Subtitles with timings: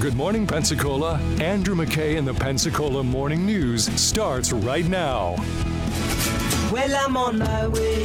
[0.00, 1.18] Good morning, Pensacola.
[1.40, 5.34] Andrew McKay in the Pensacola Morning News starts right now.
[6.70, 8.04] Well, I'm on my way.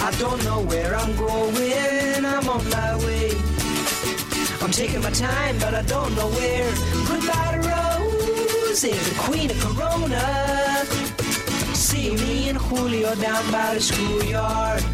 [0.00, 2.26] I don't know where I'm going.
[2.26, 3.30] I'm on my way.
[4.60, 6.70] I'm taking my time, but I don't know where.
[7.08, 10.84] Goodbye to Rose, the queen of Corona.
[11.74, 14.84] See me and Julio down by the schoolyard.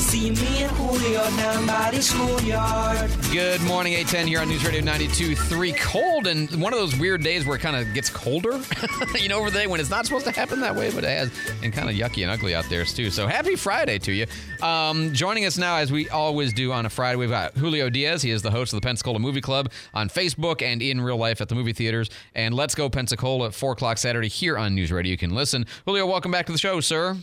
[0.00, 3.10] See me and Julio down by the schoolyard.
[3.30, 5.76] Good morning, 810 here on News Radio 92.3.
[5.76, 8.58] Cold and one of those weird days where it kind of gets colder,
[9.20, 11.08] you know, over the day when it's not supposed to happen that way, but it
[11.08, 11.30] has,
[11.62, 13.10] and kind of yucky and ugly out there too.
[13.10, 14.26] So happy Friday to you.
[14.62, 18.22] Um, joining us now, as we always do on a Friday, we've got Julio Diaz.
[18.22, 21.42] He is the host of the Pensacola Movie Club on Facebook and in real life
[21.42, 22.08] at the movie theaters.
[22.34, 25.10] And Let's Go Pensacola at 4 o'clock Saturday here on News Radio.
[25.10, 25.66] You can listen.
[25.84, 27.18] Julio, welcome back to the show, sir.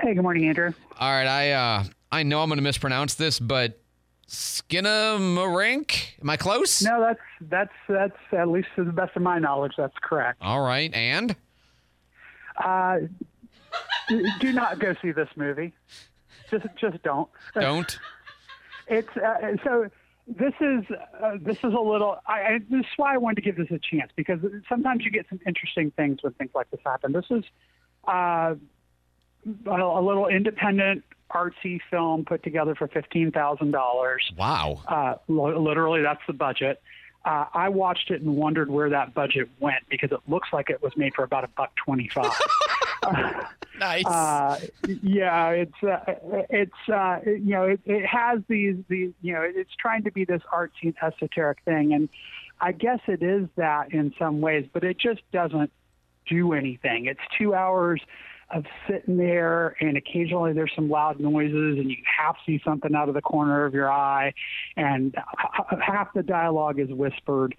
[0.00, 0.72] Hey, good morning, Andrew.
[0.98, 3.80] All right, I uh, I know I'm going to mispronounce this, but
[4.28, 6.20] Skinamarink?
[6.20, 6.82] Am I close?
[6.82, 10.38] No, that's that's that's at least to the best of my knowledge, that's correct.
[10.40, 11.34] All right, and
[12.56, 12.98] Uh,
[14.40, 15.72] do not go see this movie.
[16.50, 17.28] Just just don't.
[17.54, 17.98] don't.
[18.92, 19.88] It's uh, so.
[20.26, 20.84] This is
[21.22, 22.18] uh, this is a little.
[22.26, 25.12] I, I, this is why I wanted to give this a chance because sometimes you
[25.12, 27.12] get some interesting things when things like this happen.
[27.12, 27.44] This is
[28.08, 28.54] uh,
[29.66, 34.30] a, a little independent artsy film put together for fifteen thousand dollars.
[34.36, 34.82] Wow.
[34.86, 36.80] Uh, li- literally, that's the budget.
[37.24, 40.82] Uh, I watched it and wondered where that budget went because it looks like it
[40.82, 42.32] was made for about a buck twenty-five.
[43.80, 44.04] Nice.
[44.04, 44.60] uh,
[45.02, 46.04] yeah, it's uh,
[46.50, 50.26] it's uh, you know it, it has these these you know it's trying to be
[50.26, 52.10] this artsy and esoteric thing, and
[52.60, 55.72] I guess it is that in some ways, but it just doesn't
[56.28, 57.06] do anything.
[57.06, 58.02] It's two hours
[58.50, 63.08] of sitting there, and occasionally there's some loud noises, and you half see something out
[63.08, 64.32] of the corner of your eye,
[64.76, 65.14] and
[65.80, 67.54] half the dialogue is whispered.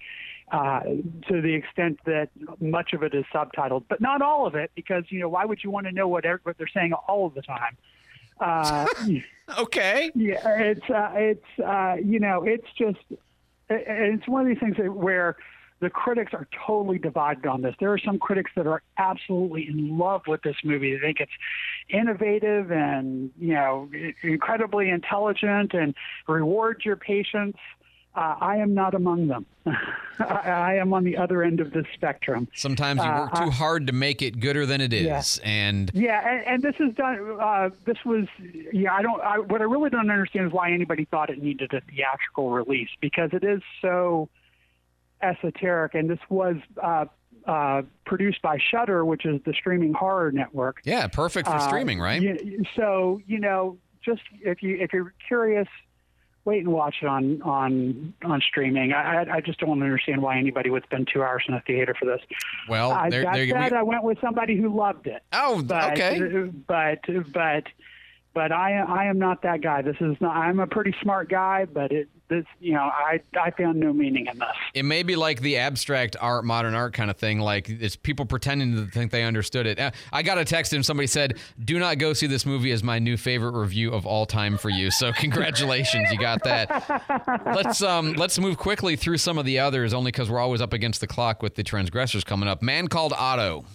[0.51, 0.81] Uh,
[1.29, 2.27] to the extent that
[2.59, 5.63] much of it is subtitled, but not all of it, because you know why would
[5.63, 7.77] you want to know what, what they're saying all of the time?
[8.37, 8.85] Uh,
[9.59, 10.11] okay.
[10.13, 14.75] yeah, it's uh, it's uh, you know it's just it- it's one of these things
[14.75, 15.37] that where
[15.81, 17.75] the critics are totally divided on this.
[17.79, 20.93] There are some critics that are absolutely in love with this movie.
[20.93, 21.31] They think it's
[21.89, 23.89] innovative and you know
[24.21, 25.95] incredibly intelligent and
[26.27, 27.57] rewards your patience.
[28.13, 29.45] Uh, I am not among them.
[29.65, 32.49] I, I am on the other end of the spectrum.
[32.53, 36.21] Sometimes you work Uh, too hard to make it gooder than it is, and Yeah,
[36.29, 37.37] and, and this is done.
[37.39, 38.27] Uh, this was,
[38.73, 38.93] yeah.
[38.93, 39.21] I don't.
[39.21, 42.89] I, what I really don't understand is why anybody thought it needed a theatrical release
[42.99, 44.27] because it is so
[45.21, 45.93] esoteric.
[45.95, 47.05] And this was uh,
[47.45, 50.81] uh, produced by Shudder, which is the streaming horror network.
[50.83, 52.21] yeah, perfect for Uh, streaming, right?
[52.21, 55.67] you- so you know, just if you if you're curious,
[56.45, 58.93] wait and watch it on on on streaming.
[58.93, 61.95] I I- I just don't understand why anybody would spend two hours in a theater
[61.99, 62.21] for this.
[62.69, 65.21] Well, I, there, that there said, we- I went with somebody who loved it.
[65.33, 66.49] Oh, but, okay.
[66.67, 66.99] But
[67.31, 67.63] but
[68.33, 69.81] but I I am not that guy.
[69.81, 70.35] This is not.
[70.35, 74.27] I'm a pretty smart guy, but it this you know I I found no meaning
[74.27, 74.47] in this.
[74.73, 77.39] It may be like the abstract art, modern art kind of thing.
[77.39, 79.77] Like it's people pretending to think they understood it.
[79.79, 82.83] Uh, I got a text and somebody said, "Do not go see this movie." As
[82.83, 84.91] my new favorite review of all time for you.
[84.91, 87.43] So congratulations, you got that.
[87.53, 90.71] let's um let's move quickly through some of the others, only because we're always up
[90.73, 92.61] against the clock with the transgressors coming up.
[92.61, 93.65] Man called Otto.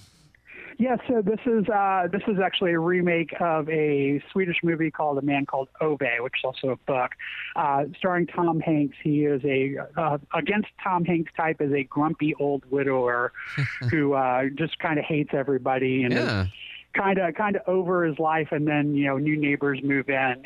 [0.79, 5.17] Yeah, so this is uh, this is actually a remake of a Swedish movie called
[5.17, 7.13] A Man Called Ove, which is also a book,
[7.57, 8.95] uh, starring Tom Hanks.
[9.03, 13.33] He is a uh, against Tom Hanks type is a grumpy old widower
[13.91, 16.43] who uh, just kind of hates everybody and Yeah.
[16.43, 16.49] is
[16.93, 18.49] kind of kind of over his life.
[18.53, 20.45] And then you know new neighbors move in and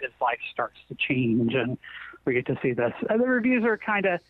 [0.00, 1.76] his life starts to change, and
[2.24, 2.94] we get to see this.
[3.10, 4.20] Uh, the reviews are kind of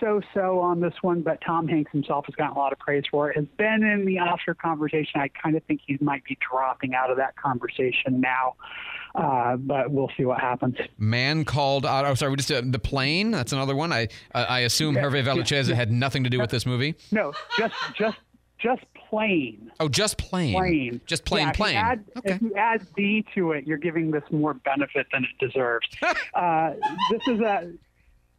[0.00, 3.30] so-so on this one, but Tom Hanks himself has gotten a lot of praise for
[3.30, 3.36] it.
[3.36, 5.20] Has been in the Oscar conversation.
[5.20, 8.54] I kind of think he might be dropping out of that conversation now,
[9.14, 10.76] uh, but we'll see what happens.
[10.98, 12.08] Man called Otto.
[12.10, 13.30] Oh, sorry, we just uh, the plane.
[13.30, 13.92] That's another one.
[13.92, 16.94] I uh, I assume Hervé Villechaize had nothing to do with this movie.
[17.10, 18.18] No, just just
[18.58, 19.70] just plain.
[19.80, 20.54] Oh, just plane.
[20.54, 21.00] Plain.
[21.06, 22.32] Just plain Yeah, if you add- okay.
[22.34, 25.86] If you add "the" to it, you're giving this more benefit than it deserves.
[26.34, 26.74] uh,
[27.10, 27.72] this is a.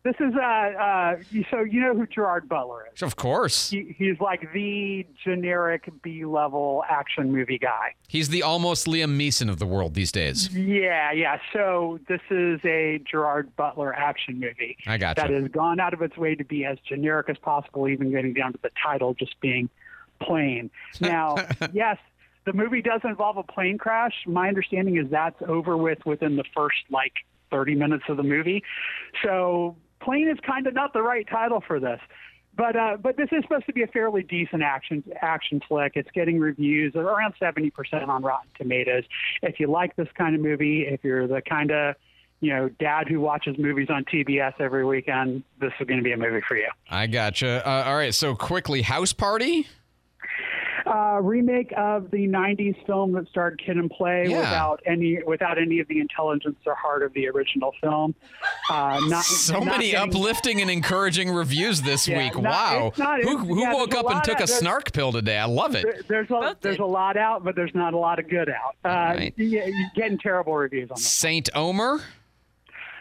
[0.03, 0.39] This is a.
[0.41, 1.15] Uh,
[1.51, 3.01] so you know who Gerard Butler is.
[3.01, 3.69] Of course.
[3.69, 7.95] He, he's like the generic B-level action movie guy.
[8.07, 10.55] He's the almost Liam Neeson of the world these days.
[10.55, 11.39] Yeah, yeah.
[11.51, 14.77] So this is a Gerard Butler action movie.
[14.87, 15.33] I got gotcha.
[15.33, 18.33] That has gone out of its way to be as generic as possible, even getting
[18.33, 19.69] down to the title just being
[20.21, 20.69] Plane.
[21.01, 21.37] Now,
[21.73, 21.97] yes,
[22.45, 24.13] the movie does involve a plane crash.
[24.25, 27.13] My understanding is that's over with within the first like
[27.51, 28.63] 30 minutes of the movie.
[29.23, 31.99] So Plane is kind of not the right title for this.
[32.55, 35.93] But uh, but this is supposed to be a fairly decent action action flick.
[35.95, 39.05] It's getting reviews around seventy percent on Rotten Tomatoes.
[39.41, 41.95] If you like this kind of movie, if you're the kind of
[42.41, 46.11] you know dad who watches movies on TBS every weekend, this is going to be
[46.11, 46.67] a movie for you.
[46.89, 47.65] I gotcha.
[47.65, 49.67] Uh, all right, so quickly, House Party.
[50.85, 54.39] Uh, remake of the '90s film that starred Kid and Play Yeah.
[54.39, 58.15] without any without any of the intelligence or heart of the original film.
[58.69, 62.35] Uh, not, So not many getting- uplifting and encouraging reviews this Yeah, week.
[62.35, 62.91] not- wow.
[62.97, 65.37] not- who who yeah, woke up and took of- a snark pill today?
[65.37, 65.83] I love it.
[65.83, 66.83] There- There's a Both there's did.
[66.83, 68.75] a lot out, but there's not a lot of good out.
[68.85, 69.33] Uh, right.
[69.37, 71.11] yeah, you're getting terrible reviews on this.
[71.11, 71.99] Saint Omer.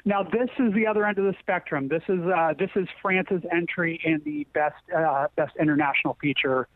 [0.04, 1.88] Now this is the other end of the spectrum.
[1.88, 6.66] This is uh, this is France's entry in the best uh, best international feature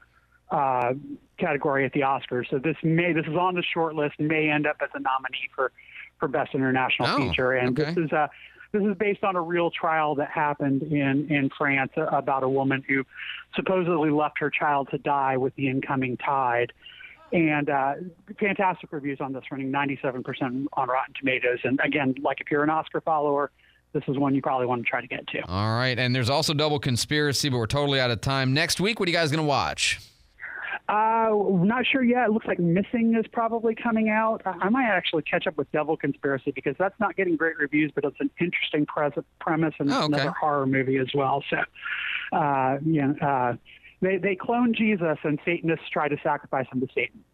[0.52, 0.92] uh,
[1.38, 2.48] category at the Oscars.
[2.50, 5.48] So this may this is on the short list may end up as a nominee
[5.54, 5.72] for
[6.20, 7.52] for best international Oh, feature.
[7.52, 7.92] And okay.
[7.94, 8.28] this is uh,
[8.72, 12.84] this is based on a real trial that happened in in France about a woman
[12.86, 13.04] who
[13.56, 16.72] supposedly left her child to die with the incoming tide.
[17.32, 17.94] And uh,
[18.38, 21.60] fantastic reviews on this, running 97% on Rotten Tomatoes.
[21.64, 23.50] And again, like if you're an Oscar follower,
[23.94, 25.40] this is one you probably want to try to get to.
[25.48, 28.52] All right, and there's also Devil Conspiracy, but we're totally out of time.
[28.52, 29.98] Next week, what are you guys gonna watch?
[30.92, 31.30] Uh,
[31.64, 32.26] not sure yet.
[32.26, 34.42] It looks like Missing is probably coming out.
[34.44, 38.04] I might actually catch up with Devil Conspiracy because that's not getting great reviews, but
[38.04, 40.06] it's an interesting pres- premise and Oh, okay.
[40.06, 41.42] another horror movie as well.
[41.48, 41.56] So,
[42.36, 43.54] uh, yeah, uh,
[44.02, 47.24] they they clone Jesus and Satanists try to sacrifice him to Satan.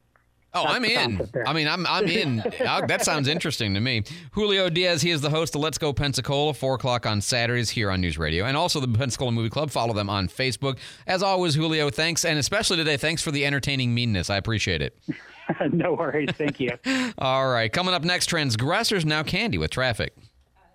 [0.54, 1.28] Oh, That's I'm in.
[1.46, 2.42] I mean, I'm I'm in.
[2.88, 4.02] That sounds interesting to me.
[4.32, 7.90] Julio Diaz, he is the host of Let's Go Pensacola, four o'clock on Saturdays here
[7.90, 9.70] on News Radio, and also the Pensacola Movie Club.
[9.70, 10.78] Follow them on Facebook.
[11.06, 14.30] As always, Julio, thanks, and especially today, thanks for the entertaining meanness.
[14.30, 14.98] I appreciate it.
[15.72, 16.30] no worries.
[16.32, 16.70] Thank you.
[17.18, 20.14] All right, coming up next, transgressors now candy with traffic.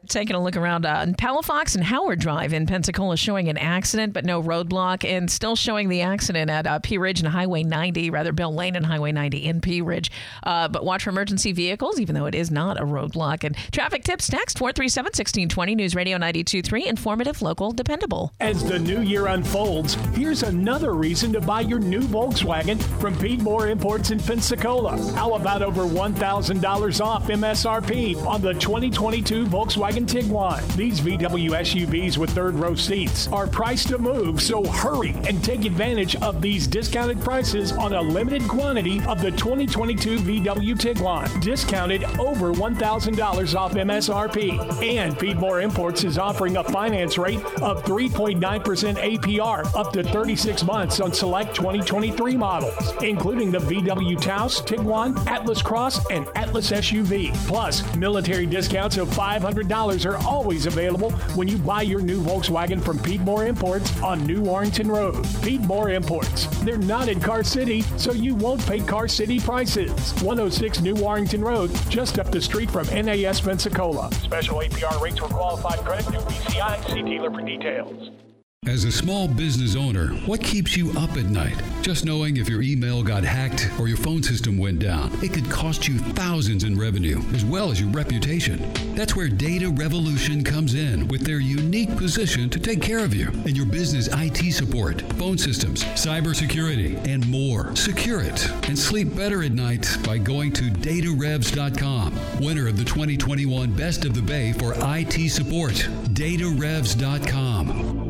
[0.07, 4.25] Taking a look around uh, Palafox and Howard Drive in Pensacola, showing an accident but
[4.25, 8.33] no roadblock, and still showing the accident at uh, Pea Ridge and Highway 90, rather
[8.33, 10.11] Bell Lane and Highway 90 in Pea Ridge.
[10.43, 13.43] Uh, but watch for emergency vehicles, even though it is not a roadblock.
[13.43, 18.33] And traffic tips next 437 1620 News Radio 923, informative, local, dependable.
[18.39, 23.41] As the new year unfolds, here's another reason to buy your new Volkswagen from Pete
[23.41, 24.97] Moore Imports in Pensacola.
[25.13, 30.75] How about over $1,000 off MSRP on the 2022 Volkswagen Tiguan?
[30.75, 35.65] These VW SUVs with third row seats are priced to move, so hurry and take
[35.65, 41.41] advantage of these discounted prices on a limited quantity of the 2022 VW Tiguan.
[41.41, 44.83] Discounted over $1,000 off MSRP.
[44.83, 50.63] And Pete Moore Imports is offering a finance rate of 3.9% APR up to 36
[50.63, 57.33] months on select 2023 models, including the VW Taos, Tiguan, Atlas Cross, and Atlas SUV.
[57.47, 62.97] Plus, military discounts of $500 are always available when you buy your new Volkswagen from
[62.99, 65.27] Pete Moore Imports on New Warrington Road.
[65.41, 66.45] Pete Moore Imports.
[66.61, 70.13] They're not in Car City, so you won't pay Car City prices.
[70.21, 74.09] 106 New Warrington Road, just up the street from NAS Pensacola.
[74.13, 76.93] Special APR rates for qualified credit through VCI.
[76.93, 78.22] See dealer for details.
[78.65, 81.61] As a small business owner, what keeps you up at night?
[81.81, 85.51] Just knowing if your email got hacked or your phone system went down, it could
[85.51, 88.65] cost you thousands in revenue as well as your reputation.
[88.95, 93.27] That's where Data Revolution comes in with their unique position to take care of you
[93.27, 97.75] and your business IT support, phone systems, cybersecurity, and more.
[97.75, 102.17] Secure it and sleep better at night by going to datarevs.com.
[102.39, 105.73] Winner of the 2021 Best of the Bay for IT support,
[106.13, 108.02] datarevs.com.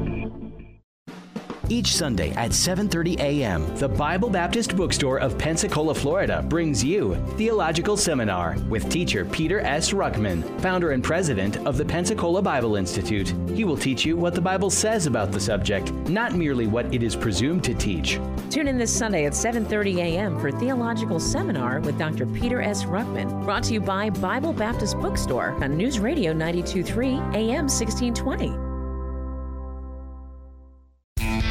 [1.70, 7.96] Each Sunday at 7:30 a.m., the Bible Baptist Bookstore of Pensacola, Florida brings you Theological
[7.96, 9.92] Seminar with teacher Peter S.
[9.92, 13.34] Ruckman, founder and president of the Pensacola Bible Institute.
[13.56, 17.02] He will teach you what the Bible says about the subject, not merely what it
[17.02, 18.20] is presumed to teach.
[18.50, 20.40] Tune in this Sunday at 7:30 a.m.
[20.42, 22.26] for Theological Seminar with Dr.
[22.26, 22.84] Peter S.
[22.84, 28.63] Ruckman, brought to you by Bible Baptist Bookstore on News Radio 923 AM 1620.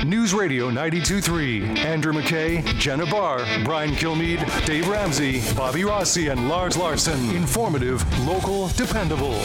[0.05, 1.79] News Radio 92.3.
[1.79, 7.31] Andrew McKay, Jenna Barr, Brian Kilmeade, Dave Ramsey, Bobby Rossi, and Lars Larson.
[7.31, 9.39] Informative, local, dependable.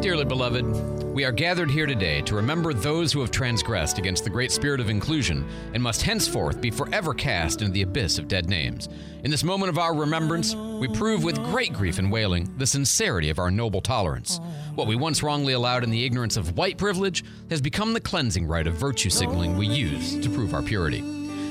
[0.00, 0.64] Dearly beloved,
[1.12, 4.80] we are gathered here today to remember those who have transgressed against the great spirit
[4.80, 8.88] of inclusion and must henceforth be forever cast into the abyss of dead names.
[9.22, 13.28] In this moment of our remembrance, we prove with great grief and wailing the sincerity
[13.28, 14.40] of our noble tolerance.
[14.74, 18.46] What we once wrongly allowed in the ignorance of white privilege has become the cleansing
[18.46, 21.02] rite of virtue signaling we use to prove our purity.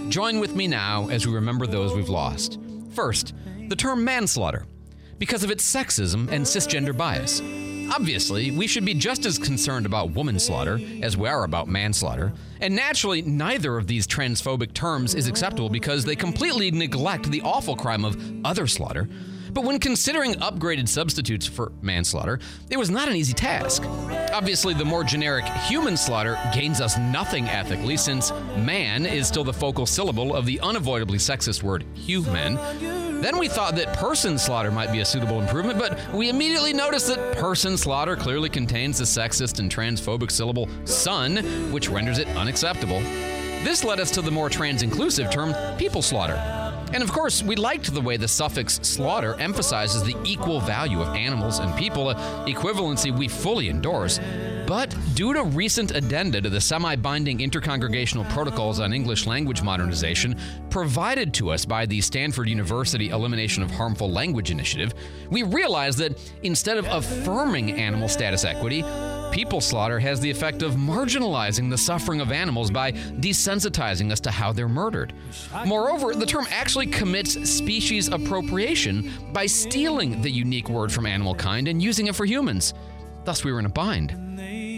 [0.09, 2.59] Join with me now as we remember those we've lost.
[2.95, 3.35] First,
[3.67, 4.65] the term manslaughter,
[5.19, 7.43] because of its sexism and cisgender bias.
[7.93, 12.31] Obviously, we should be just as concerned about woman slaughter as we are about manslaughter.
[12.61, 17.75] And naturally, neither of these transphobic terms is acceptable because they completely neglect the awful
[17.75, 19.09] crime of other slaughter.
[19.51, 23.83] But when considering upgraded substitutes for manslaughter, it was not an easy task.
[24.31, 29.51] Obviously, the more generic human slaughter gains us nothing ethically, since man is still the
[29.51, 32.57] focal syllable of the unavoidably sexist word human.
[33.21, 37.07] Then we thought that person slaughter might be a suitable improvement, but we immediately noticed
[37.07, 41.37] that person slaughter clearly contains the sexist and transphobic syllable son,
[41.71, 42.99] which renders it unacceptable.
[43.63, 46.33] This led us to the more trans inclusive term people slaughter.
[46.93, 51.15] And of course, we liked the way the suffix slaughter emphasizes the equal value of
[51.15, 52.15] animals and people, a
[52.47, 54.19] equivalency we fully endorse.
[54.71, 60.37] But due to recent addenda to the semi binding intercongregational protocols on English language modernization
[60.69, 64.93] provided to us by the Stanford University Elimination of Harmful Language Initiative,
[65.29, 68.81] we realized that instead of affirming animal status equity,
[69.31, 74.29] People slaughter has the effect of marginalizing the suffering of animals by desensitizing us to
[74.29, 75.13] how they're murdered.
[75.65, 81.69] Moreover, the term actually commits species appropriation by stealing the unique word from animal kind
[81.69, 82.73] and using it for humans.
[83.23, 84.30] Thus, we were in a bind.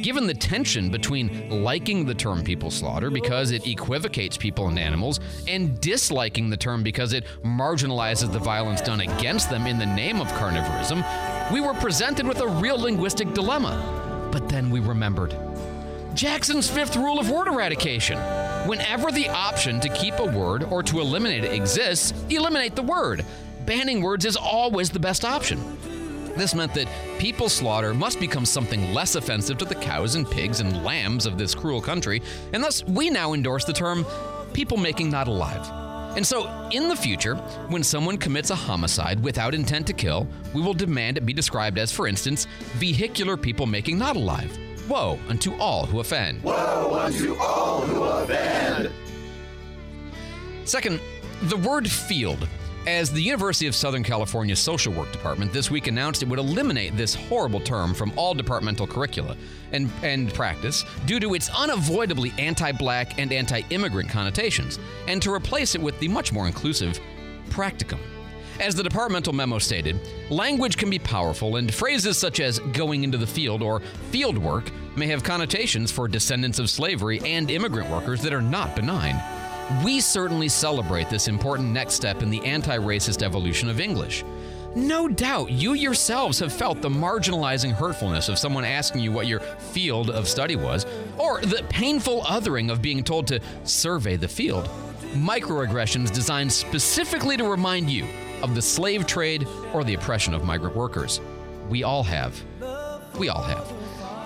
[0.04, 5.22] Given the tension between liking the term people slaughter because it equivocates people and animals,
[5.48, 10.20] and disliking the term because it marginalizes the violence done against them in the name
[10.20, 14.30] of carnivorism, we were presented with a real linguistic dilemma.
[14.30, 15.38] But then we remembered.
[16.14, 18.18] Jackson's fifth rule of word eradication.
[18.68, 23.24] Whenever the option to keep a word or to eliminate it exists, eliminate the word.
[23.66, 25.78] Banning words is always the best option.
[26.36, 26.88] This meant that
[27.20, 31.38] people slaughter must become something less offensive to the cows and pigs and lambs of
[31.38, 32.22] this cruel country,
[32.54, 34.06] and thus we now endorse the term
[34.54, 35.70] people making not alive.
[36.16, 37.36] And so, in the future,
[37.70, 41.80] when someone commits a homicide without intent to kill, we will demand it be described
[41.80, 44.56] as, for instance, vehicular people making not alive.
[44.88, 46.44] Woe unto all who offend.
[46.44, 48.92] Woe unto all who offend.
[50.66, 51.00] Second,
[51.44, 52.48] the word field.
[52.86, 56.98] As the University of Southern California Social Work Department this week announced it would eliminate
[56.98, 59.38] this horrible term from all departmental curricula
[59.72, 65.34] and, and practice due to its unavoidably anti black and anti immigrant connotations, and to
[65.34, 67.00] replace it with the much more inclusive
[67.50, 68.00] practicum.
[68.60, 69.98] As the departmental memo stated,
[70.30, 73.80] language can be powerful, and phrases such as going into the field or
[74.12, 78.76] field work may have connotations for descendants of slavery and immigrant workers that are not
[78.76, 79.16] benign.
[79.82, 84.24] We certainly celebrate this important next step in the anti racist evolution of English.
[84.76, 89.40] No doubt you yourselves have felt the marginalizing hurtfulness of someone asking you what your
[89.40, 90.86] field of study was,
[91.18, 94.68] or the painful othering of being told to survey the field.
[95.14, 98.06] Microaggressions designed specifically to remind you
[98.42, 101.22] of the slave trade or the oppression of migrant workers.
[101.70, 102.44] We all have.
[103.18, 103.73] We all have.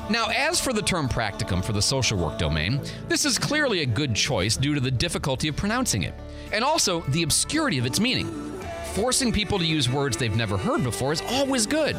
[0.09, 3.85] Now, as for the term practicum for the social work domain, this is clearly a
[3.85, 6.13] good choice due to the difficulty of pronouncing it,
[6.53, 8.53] and also the obscurity of its meaning.
[8.93, 11.97] Forcing people to use words they've never heard before is always good.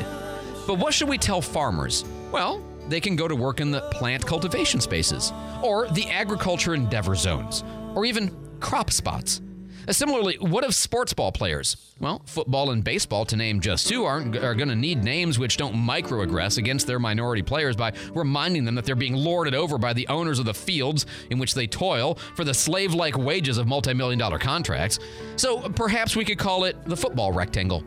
[0.67, 2.07] But what should we tell farmers?
[2.33, 5.31] Well, they can go to work in the plant cultivation spaces,
[5.62, 7.62] or the agriculture endeavor zones,
[7.95, 9.43] or even crop spots.
[9.88, 11.95] Uh, similarly, what of sports ball players?
[11.99, 15.57] Well, football and baseball, to name just two, aren't are going to need names which
[15.57, 19.95] don't microaggress against their minority players by reminding them that they're being lorded over by
[19.95, 24.18] the owners of the fields in which they toil for the slave-like wages of multi-million
[24.18, 24.99] dollar contracts.
[25.37, 27.83] So perhaps we could call it the football rectangle.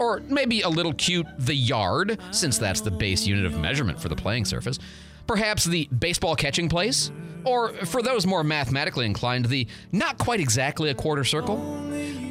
[0.00, 4.08] Or maybe a little cute the yard, since that's the base unit of measurement for
[4.08, 4.78] the playing surface.
[5.26, 7.10] Perhaps the baseball catching place?
[7.44, 11.56] Or, for those more mathematically inclined, the not quite exactly a quarter circle?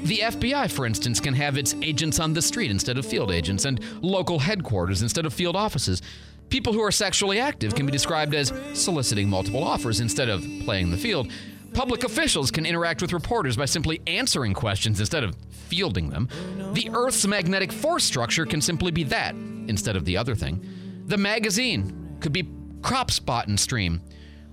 [0.03, 3.65] The FBI, for instance, can have its agents on the street instead of field agents,
[3.65, 6.01] and local headquarters instead of field offices.
[6.49, 10.91] People who are sexually active can be described as soliciting multiple offers instead of playing
[10.91, 11.31] the field.
[11.73, 16.27] Public officials can interact with reporters by simply answering questions instead of fielding them.
[16.73, 19.33] The Earth's magnetic force structure can simply be that
[19.67, 20.63] instead of the other thing.
[21.07, 22.43] The magazine could be
[22.83, 24.01] crop spot and stream.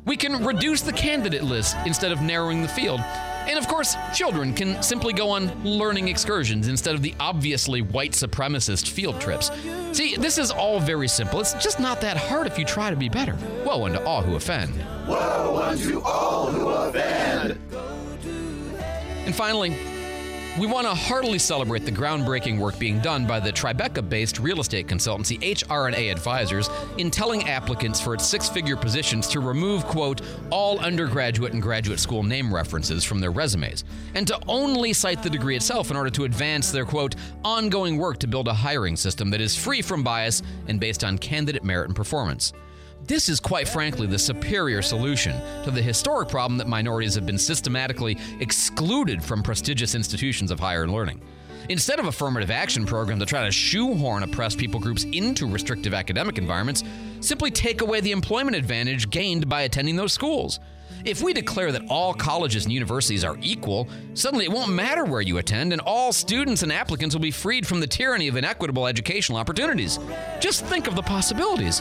[0.06, 3.00] We can reduce the candidate list instead of narrowing the field.
[3.00, 8.12] And of course, children can simply go on learning excursions instead of the obviously white
[8.12, 9.50] supremacist field trips.
[9.92, 11.40] See, this is all very simple.
[11.40, 13.36] It's just not that hard if you try to be better.
[13.64, 14.74] Woe unto all who offend.
[15.06, 17.58] Woe unto all who offend.
[19.26, 19.76] And finally,
[20.60, 24.60] We want to heartily celebrate the groundbreaking work being done by the Tribeca based real
[24.60, 30.20] estate consultancy HRA Advisors in telling applicants for its six figure positions to remove, quote,
[30.50, 35.30] all undergraduate and graduate school name references from their resumes, and to only cite the
[35.30, 39.30] degree itself in order to advance their, quote, ongoing work to build a hiring system
[39.30, 42.52] that is free from bias and based on candidate merit and performance.
[43.06, 45.32] This is quite frankly the superior solution
[45.64, 50.86] to the historic problem that minorities have been systematically excluded from prestigious institutions of higher
[50.86, 51.20] learning.
[51.68, 56.38] Instead of affirmative action programs to try to shoehorn oppressed people groups into restrictive academic
[56.38, 56.84] environments,
[57.20, 60.60] simply take away the employment advantage gained by attending those schools.
[61.04, 65.20] If we declare that all colleges and universities are equal, suddenly it won't matter where
[65.20, 68.86] you attend, and all students and applicants will be freed from the tyranny of inequitable
[68.86, 69.98] educational opportunities.
[70.40, 71.80] Just think of the possibilities.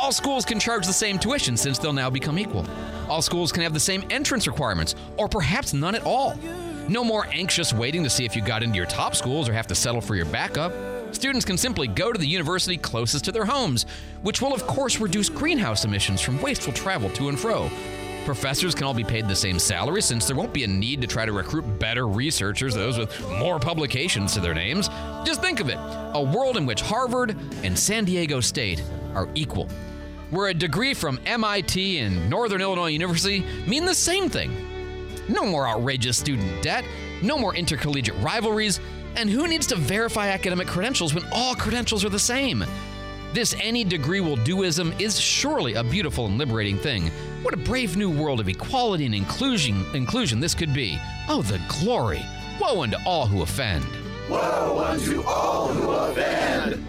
[0.00, 2.64] All schools can charge the same tuition since they'll now become equal.
[3.08, 6.38] All schools can have the same entrance requirements, or perhaps none at all.
[6.88, 9.66] No more anxious waiting to see if you got into your top schools or have
[9.66, 10.72] to settle for your backup.
[11.12, 13.86] Students can simply go to the university closest to their homes,
[14.22, 17.68] which will, of course, reduce greenhouse emissions from wasteful travel to and fro.
[18.24, 21.06] Professors can all be paid the same salary since there won't be a need to
[21.06, 24.88] try to recruit better researchers, those with more publications to their names.
[25.24, 25.78] Just think of it
[26.14, 28.82] a world in which Harvard and San Diego State
[29.14, 29.68] are equal,
[30.30, 34.50] where a degree from MIT and Northern Illinois University mean the same thing.
[35.28, 36.84] No more outrageous student debt,
[37.22, 38.80] no more intercollegiate rivalries,
[39.16, 42.64] and who needs to verify academic credentials when all credentials are the same?
[43.32, 47.08] This any degree will doism is surely a beautiful and liberating thing.
[47.42, 50.98] What a brave new world of equality and inclusion, inclusion this could be.
[51.28, 52.24] Oh, the glory!
[52.60, 53.84] Woe unto all who offend.
[54.30, 56.87] Woe unto all who offend.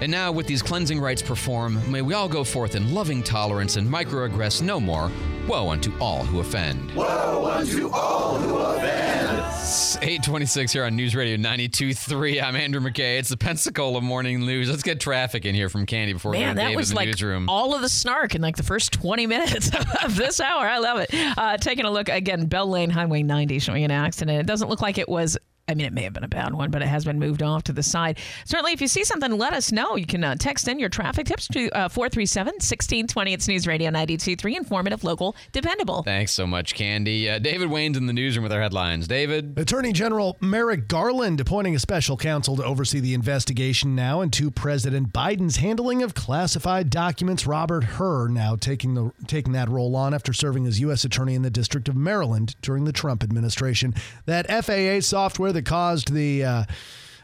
[0.00, 3.76] And now, with these cleansing rites performed, may we all go forth in loving tolerance
[3.76, 5.10] and microaggress no more.
[5.46, 6.90] Woe unto all who offend.
[6.94, 9.38] Woe unto all who offend.
[9.58, 12.42] It's 826 here on News Radio 92.3.
[12.42, 13.18] I'm Andrew McKay.
[13.18, 14.70] It's the Pensacola Morning News.
[14.70, 16.90] Let's get traffic in here from Candy before we Man, go to that Dave was
[16.90, 17.48] in the like newsroom.
[17.50, 19.70] all of the snark in like the first 20 minutes
[20.04, 20.66] of this hour.
[20.66, 21.10] I love it.
[21.12, 24.40] Uh, taking a look again, Bell Lane Highway 90 showing an accident.
[24.40, 25.36] It doesn't look like it was.
[25.70, 27.62] I mean, it may have been a bad one, but it has been moved off
[27.64, 28.18] to the side.
[28.44, 29.94] Certainly, if you see something, let us know.
[29.94, 33.32] You can uh, text in your traffic tips to uh, 437 1620.
[33.32, 36.02] It's News Radio 923, informative, local, dependable.
[36.02, 37.30] Thanks so much, Candy.
[37.30, 39.06] Uh, David Wayne's in the newsroom with our headlines.
[39.06, 39.56] David?
[39.56, 45.12] Attorney General Merrick Garland appointing a special counsel to oversee the investigation now into President
[45.12, 47.46] Biden's handling of classified documents.
[47.46, 51.04] Robert Hur now taking the taking that role on after serving as U.S.
[51.04, 53.94] Attorney in the District of Maryland during the Trump administration.
[54.26, 56.64] That FAA software that caused the uh,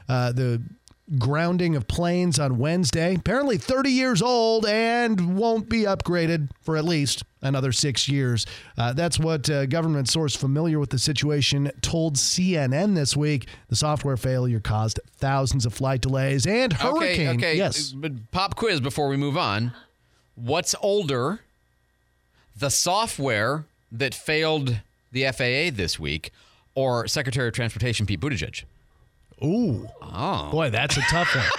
[0.09, 0.63] uh, the
[1.19, 3.15] grounding of planes on Wednesday.
[3.15, 8.45] Apparently 30 years old and won't be upgraded for at least another six years.
[8.77, 13.47] Uh, that's what a government source familiar with the situation told CNN this week.
[13.69, 17.29] The software failure caused thousands of flight delays and hurricane.
[17.29, 17.57] Okay, okay.
[17.57, 17.93] Yes.
[17.93, 19.73] But pop quiz before we move on.
[20.35, 21.41] What's older,
[22.59, 24.81] the software that failed
[25.13, 26.33] the FAA this week
[26.77, 28.63] or Secretary of Transportation Pete Buttigieg?
[29.45, 29.89] Ooh.
[30.01, 30.49] Oh.
[30.53, 31.45] Boy, that's a tough one.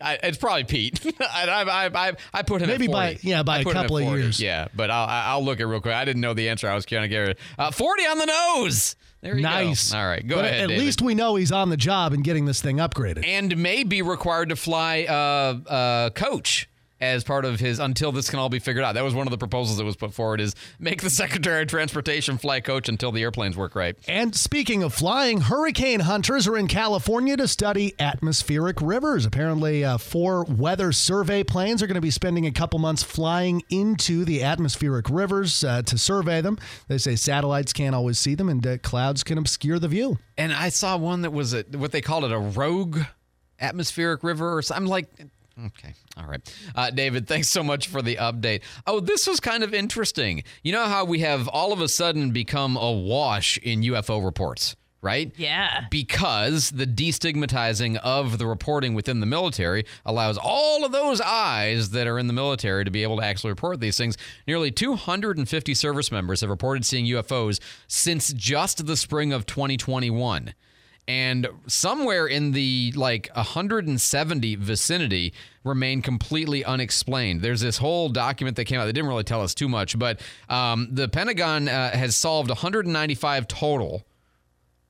[0.00, 1.00] I, it's probably Pete.
[1.20, 3.14] I, I, I, I put him Maybe at 40.
[3.14, 4.40] by- yeah, by a at couple of years.
[4.40, 5.94] Yeah, but I'll, I'll look it real quick.
[5.94, 6.68] I didn't know the answer.
[6.68, 7.38] I was trying to get it.
[7.58, 8.94] Uh, 40 on the nose.
[9.20, 9.48] There you go.
[9.48, 9.90] nice.
[9.90, 9.98] go.
[9.98, 10.60] All right, go But ahead.
[10.62, 10.84] At David.
[10.84, 13.26] least we know he's on the job and getting this thing upgraded.
[13.26, 16.67] and may be required to fly uh, uh, coach
[17.00, 18.94] as part of his until this can all be figured out.
[18.94, 21.68] That was one of the proposals that was put forward is make the Secretary of
[21.68, 23.96] Transportation fly coach until the airplanes work right.
[24.08, 29.26] And speaking of flying, hurricane hunters are in California to study atmospheric rivers.
[29.26, 33.62] Apparently, uh, four weather survey planes are going to be spending a couple months flying
[33.70, 36.58] into the atmospheric rivers uh, to survey them.
[36.88, 40.18] They say satellites can't always see them and uh, clouds can obscure the view.
[40.36, 43.00] And I saw one that was a, what they called it a rogue
[43.60, 44.84] atmospheric river or something.
[44.84, 45.08] I'm like,
[45.66, 46.40] okay, all right.
[46.74, 48.62] Uh, David, thanks so much for the update.
[48.86, 50.42] Oh, this was kind of interesting.
[50.62, 55.32] You know how we have all of a sudden become awash in UFO reports, right?
[55.36, 55.86] Yeah.
[55.90, 62.06] Because the destigmatizing of the reporting within the military allows all of those eyes that
[62.06, 64.16] are in the military to be able to actually report these things.
[64.46, 70.54] Nearly 250 service members have reported seeing UFOs since just the spring of 2021
[71.08, 75.32] and somewhere in the like 170 vicinity
[75.64, 77.40] remain completely unexplained.
[77.40, 80.20] There's this whole document that came out that didn't really tell us too much, but
[80.50, 84.04] um, the Pentagon uh, has solved 195 total.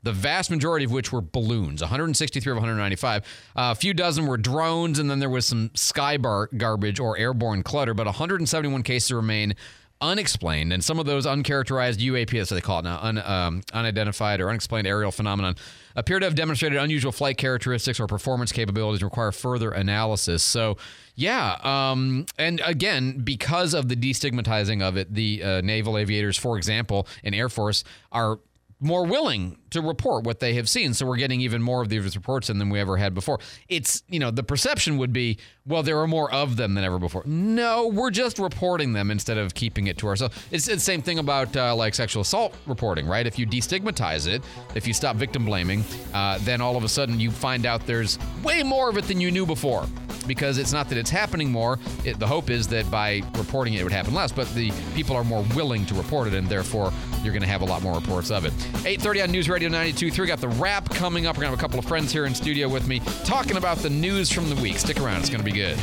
[0.02, 3.22] The vast majority of which were balloons, 163 of 195.
[3.24, 3.24] Uh,
[3.56, 7.62] a few dozen were drones, and then there was some sky bar- garbage or airborne
[7.62, 9.54] clutter, but 171 cases remain
[10.00, 13.62] unexplained, and some of those uncharacterized UAP, that's what they call it now, un, um,
[13.72, 15.56] unidentified or unexplained aerial phenomenon,
[15.96, 20.42] appear to have demonstrated unusual flight characteristics or performance capabilities require further analysis.
[20.42, 20.76] So,
[21.16, 26.56] yeah, um, and again, because of the destigmatizing of it, the uh, naval aviators, for
[26.56, 27.82] example, and Air Force
[28.12, 28.38] are
[28.80, 30.94] more willing to report what they have seen.
[30.94, 33.38] So we're getting even more of these reports than we ever had before.
[33.68, 36.98] It's, you know, the perception would be, well, there are more of them than ever
[36.98, 37.22] before.
[37.26, 40.36] No, we're just reporting them instead of keeping it to ourselves.
[40.50, 43.26] It's, the same thing about uh, like sexual assault reporting, right?
[43.26, 44.42] If you destigmatize it,
[44.74, 45.82] if you stop victim blaming,
[46.14, 49.20] uh, then all of a sudden you find out there's way more of it than
[49.20, 49.86] you knew before.
[50.28, 51.78] Because it's not that it's happening more.
[52.04, 54.30] It, the hope is that by reporting it, it would happen less.
[54.30, 56.92] But the people are more willing to report it, and therefore
[57.24, 58.52] you're going to have a lot more reports of it.
[58.84, 60.26] 8:30 on News Radio 92.3.
[60.26, 61.36] Got the wrap coming up.
[61.36, 63.78] We're going to have a couple of friends here in studio with me talking about
[63.78, 64.78] the news from the week.
[64.78, 65.20] Stick around.
[65.20, 65.78] It's going to be good.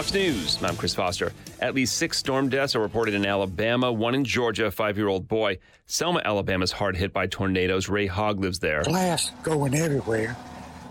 [0.00, 0.62] Fox News.
[0.62, 1.30] I'm Chris Foster.
[1.60, 5.08] At least six storm deaths are reported in Alabama, one in Georgia, a five year
[5.08, 5.58] old boy.
[5.84, 7.88] Selma, Alabama is hard hit by tornadoes.
[7.90, 8.82] Ray Hogg lives there.
[8.84, 10.36] Glass going everywhere.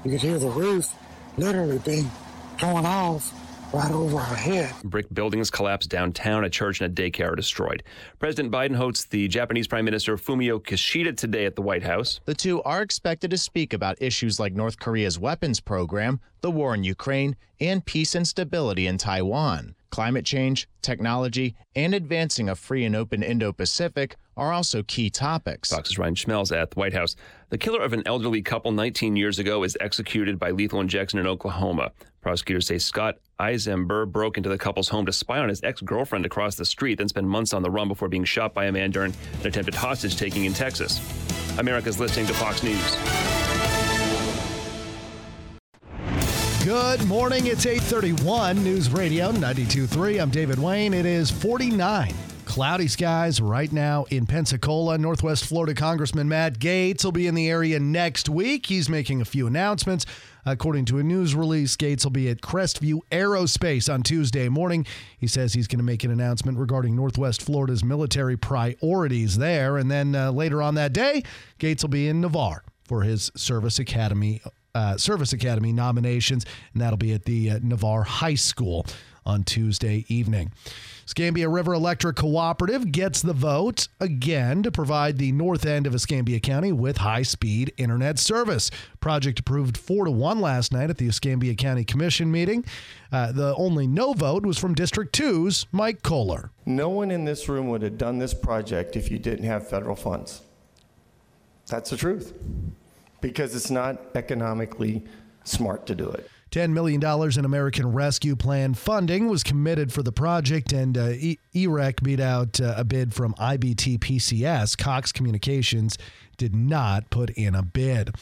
[0.04, 0.94] You could hear the roof
[1.38, 2.10] literally being
[2.58, 3.34] torn off
[3.74, 4.74] right over our head.
[4.84, 6.44] Brick buildings collapsed downtown.
[6.44, 7.84] A church and a daycare are destroyed.
[8.18, 12.20] President Biden hosts the Japanese Prime Minister Fumio Kishida today at the White House.
[12.26, 16.74] The two are expected to speak about issues like North Korea's weapons program, the war
[16.74, 19.76] in Ukraine, and peace and stability in Taiwan.
[19.90, 25.69] Climate change, technology, and advancing a free and open Indo Pacific are also key topics.
[25.69, 27.15] Fox's Ryan Schmelz at the White House.
[27.49, 31.28] The killer of an elderly couple 19 years ago is executed by lethal injection in
[31.28, 31.91] Oklahoma.
[32.21, 36.25] Prosecutors say Scott Eizember broke into the couple's home to spy on his ex girlfriend
[36.25, 38.91] across the street, then spent months on the run before being shot by a man
[38.91, 40.99] during an attempted hostage taking in Texas.
[41.58, 42.95] America's listening to Fox News.
[46.63, 47.47] Good morning.
[47.47, 50.21] It's 831 News Radio 92.3.
[50.21, 50.93] I'm David Wayne.
[50.93, 52.13] It is 49.
[52.50, 54.98] Cloudy skies right now in Pensacola.
[54.98, 58.66] Northwest Florida Congressman Matt Gaetz will be in the area next week.
[58.66, 60.08] He's making a few announcements.
[60.48, 64.88] According to a news release, Gaetz will be at Crestview Aerospace on Tuesday morning.
[65.20, 69.78] He says he's going to make an announcement regarding Northwest Florida's military priorities there.
[69.78, 71.22] And then uh, later on that day,
[71.60, 74.42] Gaetz will be in Navarre for his Service Academy
[74.76, 78.86] uh, Service Academy nominations, and that'll be at the uh, Navarre High School
[79.30, 80.52] on Tuesday evening.
[81.06, 86.39] Escambia River Electric Cooperative gets the vote again to provide the north end of Escambia
[86.39, 88.72] County with high speed internet service.
[89.00, 92.65] Project approved 4 to 1 last night at the Escambia County Commission meeting.
[93.12, 96.52] Uh, the only no vote was from District 2's Mike Kohler.
[96.65, 99.96] No one in this room would have done this project if you didn't have federal
[99.96, 100.42] funds.
[101.68, 102.34] That's the truth
[103.22, 105.04] because it's not economically
[105.44, 106.30] smart to do it.
[106.52, 107.04] $10 million
[107.38, 111.10] in American Rescue Plan funding was committed for the project, and uh,
[111.54, 114.78] EREC beat out uh, a bid from IBT PCS.
[114.78, 115.98] Cox Communications
[116.38, 118.16] did not put in a bid.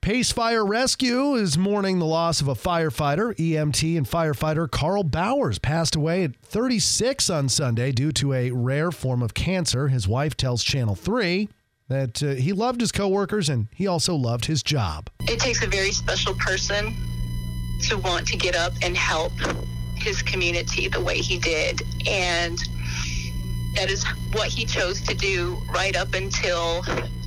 [0.00, 3.34] Pace Fire Rescue is mourning the loss of a firefighter.
[3.34, 8.92] EMT and firefighter Carl Bowers passed away at 36 on Sunday due to a rare
[8.92, 9.88] form of cancer.
[9.88, 11.48] His wife tells Channel 3
[11.88, 15.08] that uh, he loved his coworkers and he also loved his job.
[15.20, 16.94] It takes a very special person
[17.88, 19.32] to want to get up and help
[19.94, 21.82] his community the way he did.
[22.06, 22.58] And
[23.74, 26.82] that is what he chose to do right up until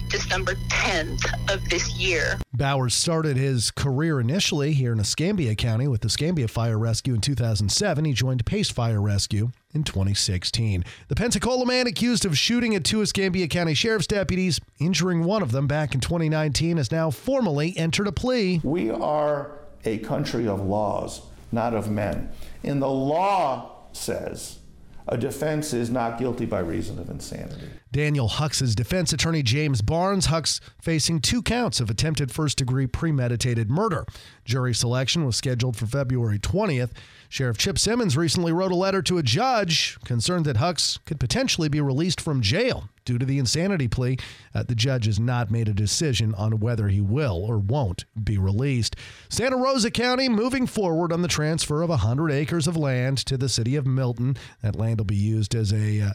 [0.10, 2.39] December 10th of this year.
[2.54, 7.22] Bowers started his career initially here in Escambia County with the Escambia Fire Rescue in
[7.22, 8.06] 2007.
[8.06, 10.84] He joined Pace Fire Rescue in 2016.
[11.08, 15.52] The Pensacola man accused of shooting at two Escambia County Sheriff's deputies, injuring one of
[15.52, 18.60] them back in 2019, has now formally entered a plea.
[18.63, 19.52] We are
[19.86, 22.32] a country of laws, not of men.
[22.63, 24.60] And the law says
[25.08, 27.69] a defense is not guilty by reason of insanity.
[27.91, 33.69] Daniel Hux's defense attorney James Barnes Hux facing two counts of attempted first degree premeditated
[33.69, 34.06] murder.
[34.45, 36.91] Jury selection was scheduled for February 20th.
[37.30, 41.69] Sheriff Chip Simmons recently wrote a letter to a judge concerned that Hux could potentially
[41.69, 44.17] be released from jail due to the insanity plea.
[44.54, 48.38] Uh, the judge has not made a decision on whether he will or won't be
[48.38, 48.95] released.
[49.30, 53.49] Santa Rosa County moving forward on the transfer of 100 acres of land to the
[53.49, 54.38] city of Milton.
[54.62, 56.13] That land will be used as a uh,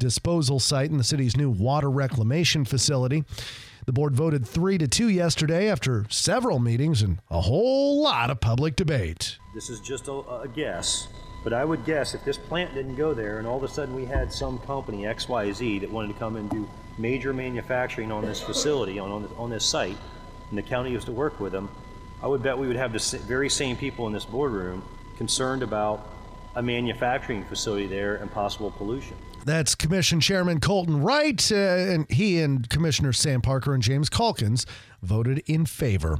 [0.00, 3.22] disposal site in the city's new water reclamation facility.
[3.86, 8.40] The board voted 3 to 2 yesterday after several meetings and a whole lot of
[8.40, 9.38] public debate.
[9.54, 11.08] This is just a, a guess,
[11.44, 13.94] but I would guess if this plant didn't go there and all of a sudden
[13.94, 18.40] we had some company, XYZ, that wanted to come and do major manufacturing on this
[18.40, 19.96] facility, on, on, this, on this site,
[20.48, 21.68] and the county used to work with them,
[22.22, 24.82] I would bet we would have the very same people in this boardroom
[25.16, 26.06] concerned about
[26.54, 29.16] a manufacturing facility there and possible pollution.
[29.44, 34.66] That's Commission Chairman Colten Wright, uh, and he and Commissioner Sam Parker and James Calkins
[35.02, 36.18] voted in favor.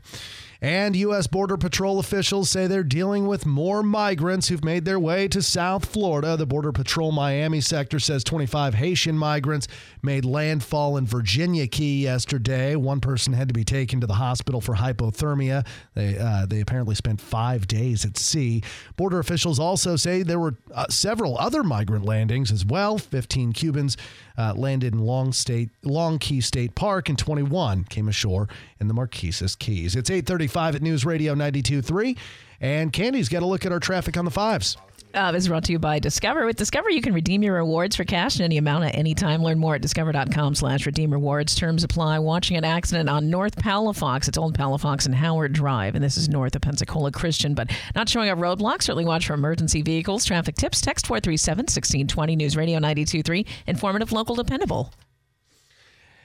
[0.63, 1.27] And U.S.
[1.27, 5.87] Border Patrol officials say they're dealing with more migrants who've made their way to South
[5.87, 6.37] Florida.
[6.37, 9.69] The Border Patrol Miami sector says 25 Haitian migrants
[10.03, 12.77] made landfall in Virginia Key yesterday.
[12.77, 15.67] One person had to be taken to the hospital for hypothermia.
[15.95, 18.63] They, uh, they apparently spent five days at sea.
[18.97, 22.99] Border officials also say there were uh, several other migrant landings as well.
[22.99, 23.97] 15 Cubans
[24.37, 28.49] uh, landed in Long State Long Key State Park, and 21 came ashore
[28.81, 29.95] in the Marquesas Keys.
[29.97, 32.17] It's 8:35 at News Radio 92.3,
[32.61, 34.77] and Candy's got a look at our traffic on the fives.
[35.13, 36.47] Uh, this is brought to you by Discover.
[36.47, 39.43] With Discover, you can redeem your rewards for cash in any amount at any time.
[39.43, 41.57] Learn more at discover.com slash redeem rewards.
[41.57, 42.21] Terms apply.
[42.21, 44.29] Watching an accident on North Palafox.
[44.29, 48.09] It's Old Palafox and Howard Drive, and this is north of Pensacola Christian, but not
[48.09, 48.83] showing a roadblock.
[48.83, 50.25] Certainly watch for emergency vehicles.
[50.25, 50.81] Traffic tips.
[50.81, 52.37] Text 437-1620.
[52.37, 53.45] News Radio 92.3.
[53.67, 54.93] Informative, local, dependable.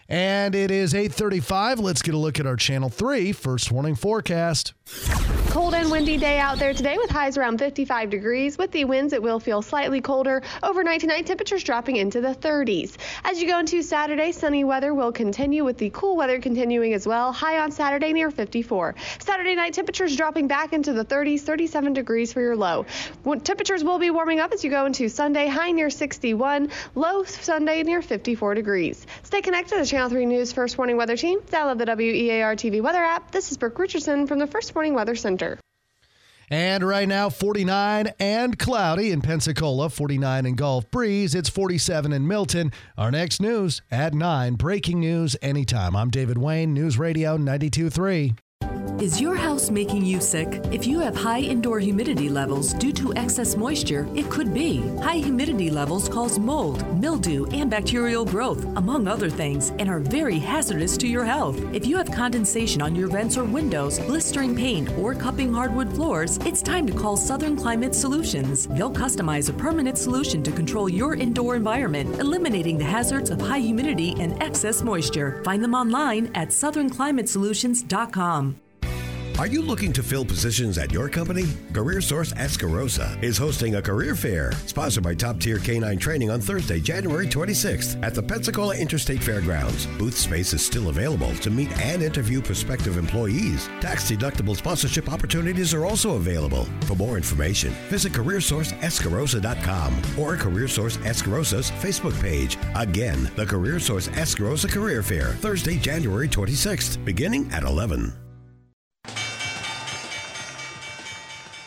[0.08, 1.80] And it is 8:35.
[1.80, 4.74] Let's get a look at our Channel 3 first warning forecast.
[5.50, 8.58] Cold and windy day out there today with highs around 55 degrees.
[8.58, 10.44] With the winds, it will feel slightly colder.
[10.62, 12.98] Overnight tonight, temperatures dropping into the 30s.
[13.24, 17.08] As you go into Saturday, sunny weather will continue with the cool weather continuing as
[17.08, 17.32] well.
[17.32, 18.96] High on Saturday near 54.
[19.20, 22.86] Saturday night, temperatures dropping back into the 30s, 37 degrees for your low.
[23.44, 27.82] Temperatures will be warming up as you go into Sunday, high near 61, low Sunday
[27.82, 29.08] near 54 degrees.
[29.24, 31.40] Stay connected to Channel 3 News First Warning Weather Team.
[31.40, 33.32] Download the WEAR TV weather app.
[33.32, 35.58] This is Brooke Richardson from the First Warning Weather Center.
[36.50, 41.34] And right now, 49 and cloudy in Pensacola, 49 in Gulf Breeze.
[41.34, 42.74] It's 47 in Milton.
[42.98, 44.56] Our next news at 9.
[44.56, 45.96] Breaking news anytime.
[45.96, 48.36] I'm David Wayne, News Radio 92.3.
[49.02, 50.62] Is your house making you sick?
[50.72, 54.80] If you have high indoor humidity levels due to excess moisture, it could be.
[55.00, 60.40] High humidity levels cause mold, mildew, and bacterial growth, among other things, and are very
[60.40, 61.60] hazardous to your health.
[61.74, 66.38] If you have condensation on your vents or windows, blistering paint, or cupping hardwood floors,
[66.46, 68.66] it's time to call Southern Climate Solutions.
[68.68, 73.60] They'll customize a permanent solution to control your indoor environment, eliminating the hazards of high
[73.60, 75.42] humidity and excess moisture.
[75.44, 78.62] Find them online at southernclimatesolutions.com.
[79.38, 81.44] Are you looking to fill positions at your company?
[81.74, 86.40] Career Source Escarosa is hosting a career fair sponsored by Top Tier Canine Training on
[86.40, 89.88] Thursday, January 26th at the Pensacola Interstate Fairgrounds.
[89.98, 93.68] Booth space is still available to meet and interview prospective employees.
[93.82, 96.64] Tax deductible sponsorship opportunities are also available.
[96.86, 102.58] For more information, visit CareerSourceEscarosa.com or Career Source Escarosa's Facebook page.
[102.74, 108.25] Again, the Career Source Escarosa Career Fair, Thursday, January 26th, beginning at 11.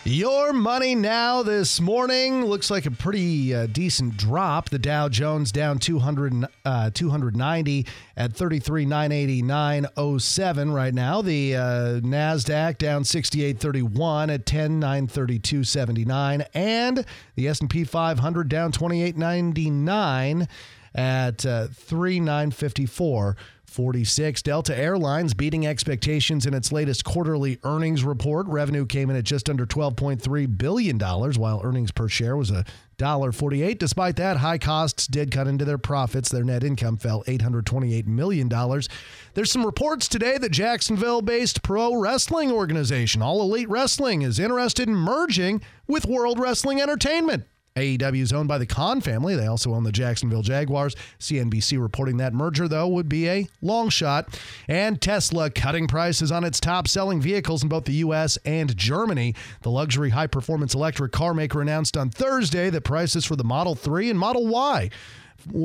[0.04, 4.70] Your money now this morning looks like a pretty uh, decent drop.
[4.70, 11.20] The Dow Jones down 200, uh, 290 at 33,989.07 right now.
[11.20, 20.48] The uh, Nasdaq down 68.31 at 10,932.79, and the S&P 500 down 28.99
[20.94, 23.36] at uh, 3954.
[23.68, 24.42] 46.
[24.42, 28.46] Delta Airlines beating expectations in its latest quarterly earnings report.
[28.46, 32.64] Revenue came in at just under $12.3 billion, while earnings per share was a
[32.98, 33.78] $1.48.
[33.78, 36.28] Despite that, high costs did cut into their profits.
[36.28, 38.48] Their net income fell $828 million.
[39.34, 44.88] There's some reports today that Jacksonville based pro wrestling organization, All Elite Wrestling, is interested
[44.88, 47.44] in merging with World Wrestling Entertainment.
[47.78, 49.36] AEW is owned by the Khan family.
[49.36, 50.96] They also own the Jacksonville Jaguars.
[51.20, 54.38] CNBC reporting that merger, though, would be a long shot.
[54.66, 58.36] And Tesla cutting prices on its top selling vehicles in both the U.S.
[58.44, 59.34] and Germany.
[59.62, 63.74] The luxury high performance electric car maker announced on Thursday that prices for the Model
[63.74, 64.90] 3 and Model Y.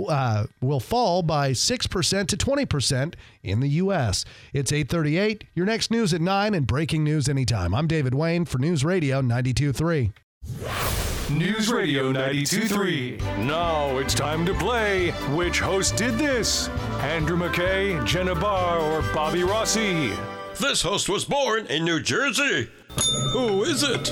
[0.08, 4.24] Uh, will fall by 6% to 20% in the U.S.
[4.54, 5.46] It's 838.
[5.56, 7.74] Your next news at 9 and breaking news anytime.
[7.74, 10.14] I'm David Wayne for News Radio 92.3.
[11.30, 13.46] News Radio 92.3.
[13.46, 16.68] Now it's time to play Which Host Did This?
[17.00, 20.12] Andrew McKay, Jenna Barr, or Bobby Rossi?
[20.60, 22.70] This host was born in New Jersey.
[23.32, 24.06] Who is it?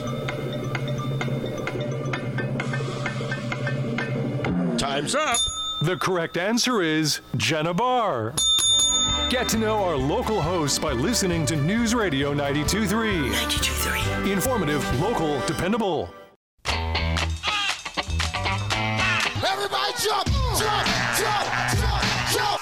[4.79, 5.37] Time's up.
[5.83, 8.33] The correct answer is Jenna Barr.
[9.29, 13.31] Get to know our local hosts by listening to News Radio 92.3.
[13.31, 14.31] 92.3.
[14.31, 16.11] Informative, local, dependable.
[19.63, 20.25] Everybody jump,
[20.57, 20.87] jump,
[21.19, 21.45] jump,
[21.77, 22.01] jump,
[22.33, 22.61] jump.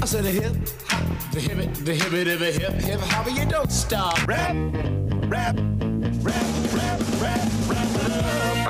[0.00, 0.54] I said a hip,
[0.86, 4.24] hop, the hip, the hip, the hip, hip, hip, hop, you don't stop.
[4.28, 5.89] Rap, rap, rap, rap.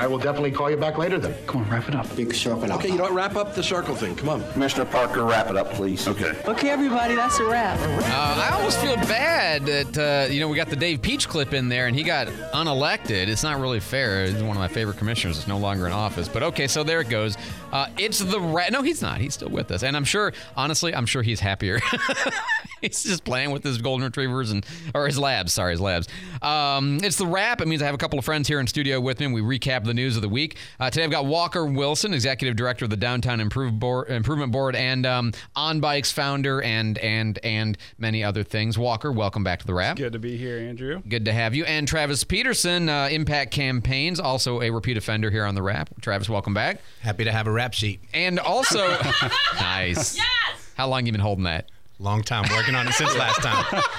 [0.06, 1.34] Will definitely call you back later then.
[1.46, 2.06] Come on, wrap it up.
[2.18, 2.78] You can sharpen up.
[2.80, 3.12] Okay, you know what?
[3.12, 4.14] Wrap up the circle thing.
[4.16, 4.52] Come on.
[4.52, 6.06] Commissioner Parker, wrap it up, please.
[6.08, 6.34] Okay.
[6.46, 7.78] Okay, everybody, that's a wrap.
[7.80, 11.52] Uh, I almost feel bad that uh, you know we got the Dave Piech clip
[11.52, 13.28] in there and he got unelected.
[13.28, 14.26] It's not really fair.
[14.26, 15.38] He's one of my favorite commissioners.
[15.38, 16.28] Is no longer in office.
[16.28, 17.36] But okay, so there it goes.
[17.72, 18.72] Uh, it's the rat.
[18.72, 19.20] No, he's not.
[19.20, 20.32] He's still with us, and I'm sure.
[20.56, 21.78] Honestly, I'm sure he's happier.
[22.80, 25.52] he's just playing with his golden retrievers and or his labs.
[25.52, 26.08] Sorry, his labs.
[26.42, 27.60] Um, it's the wrap.
[27.60, 29.26] It means I have a couple of friends here in studio with me.
[29.26, 30.56] and We recap the news of the week.
[30.78, 34.76] Uh, today I've got Walker Wilson, executive director of the Downtown Improve Board, Improvement Board,
[34.76, 38.78] and um, On Bikes founder, and and and many other things.
[38.78, 39.96] Walker, welcome back to the wrap.
[39.96, 41.02] Good to be here, Andrew.
[41.08, 41.64] Good to have you.
[41.64, 45.90] And Travis Peterson, uh, Impact Campaigns, also a repeat offender here on the wrap.
[46.00, 46.80] Travis, welcome back.
[47.00, 48.00] Happy to have a rap sheet.
[48.14, 48.86] And also,
[49.56, 50.16] nice.
[50.16, 50.72] Yes.
[50.76, 51.68] How long you been holding that?
[51.98, 52.44] Long time.
[52.54, 53.82] Working on it since last time.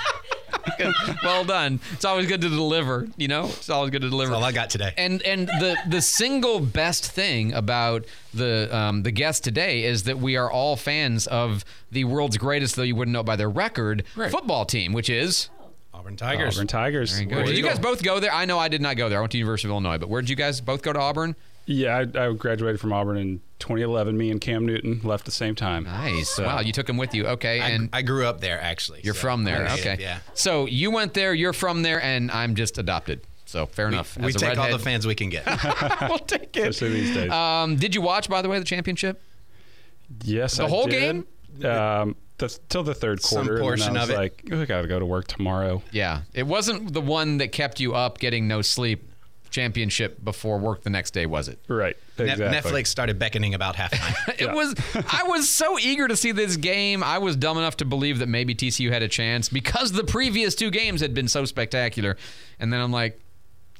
[1.23, 1.79] well done.
[1.93, 3.07] It's always good to deliver.
[3.17, 4.31] You know, it's always good to deliver.
[4.31, 4.93] That's all I got today.
[4.97, 10.17] And and the the single best thing about the um, the guest today is that
[10.17, 14.05] we are all fans of the world's greatest, though you wouldn't know by their record,
[14.15, 15.49] football team, which is.
[15.93, 16.55] Auburn Tigers.
[16.55, 17.11] Auburn Tigers.
[17.13, 17.45] Very good.
[17.45, 18.33] Did you guys both go there?
[18.33, 19.19] I know I did not go there.
[19.19, 21.35] I went to University of Illinois, but where did you guys both go to Auburn?
[21.65, 24.17] Yeah, I, I graduated from Auburn in 2011.
[24.17, 25.85] Me and Cam Newton left the same time.
[25.85, 26.37] Nice.
[26.37, 27.25] Wow, you took him with you.
[27.27, 28.99] Okay, I, and I grew up there actually.
[29.03, 29.65] you're so from there.
[29.67, 30.03] I did, Okay.
[30.03, 30.19] Yeah.
[30.33, 31.33] So you went there.
[31.33, 33.21] You're from there, and I'm just adopted.
[33.45, 34.17] So fair enough.
[34.17, 35.45] We As a take all the fans we can get.
[36.09, 36.69] we'll take it.
[36.69, 37.31] Especially these days.
[37.31, 39.21] Um, did you watch, by the way, the championship?
[40.23, 41.25] yes, the I whole did.
[41.65, 43.55] Um, the, till the third Some quarter.
[43.57, 44.17] and portion I was of it.
[44.17, 45.83] Like, "Oh, I got to go to work tomorrow.
[45.91, 49.07] Yeah, it wasn't the one that kept you up, getting no sleep.
[49.51, 51.59] Championship before work the next day, was it?
[51.67, 51.95] Right.
[52.17, 52.71] Ne- Exactly.
[52.71, 54.15] Netflix started beckoning about halftime.
[54.39, 54.73] It was.
[54.95, 57.03] I was so eager to see this game.
[57.03, 60.55] I was dumb enough to believe that maybe TCU had a chance because the previous
[60.55, 62.17] two games had been so spectacular,
[62.59, 63.19] and then I'm like,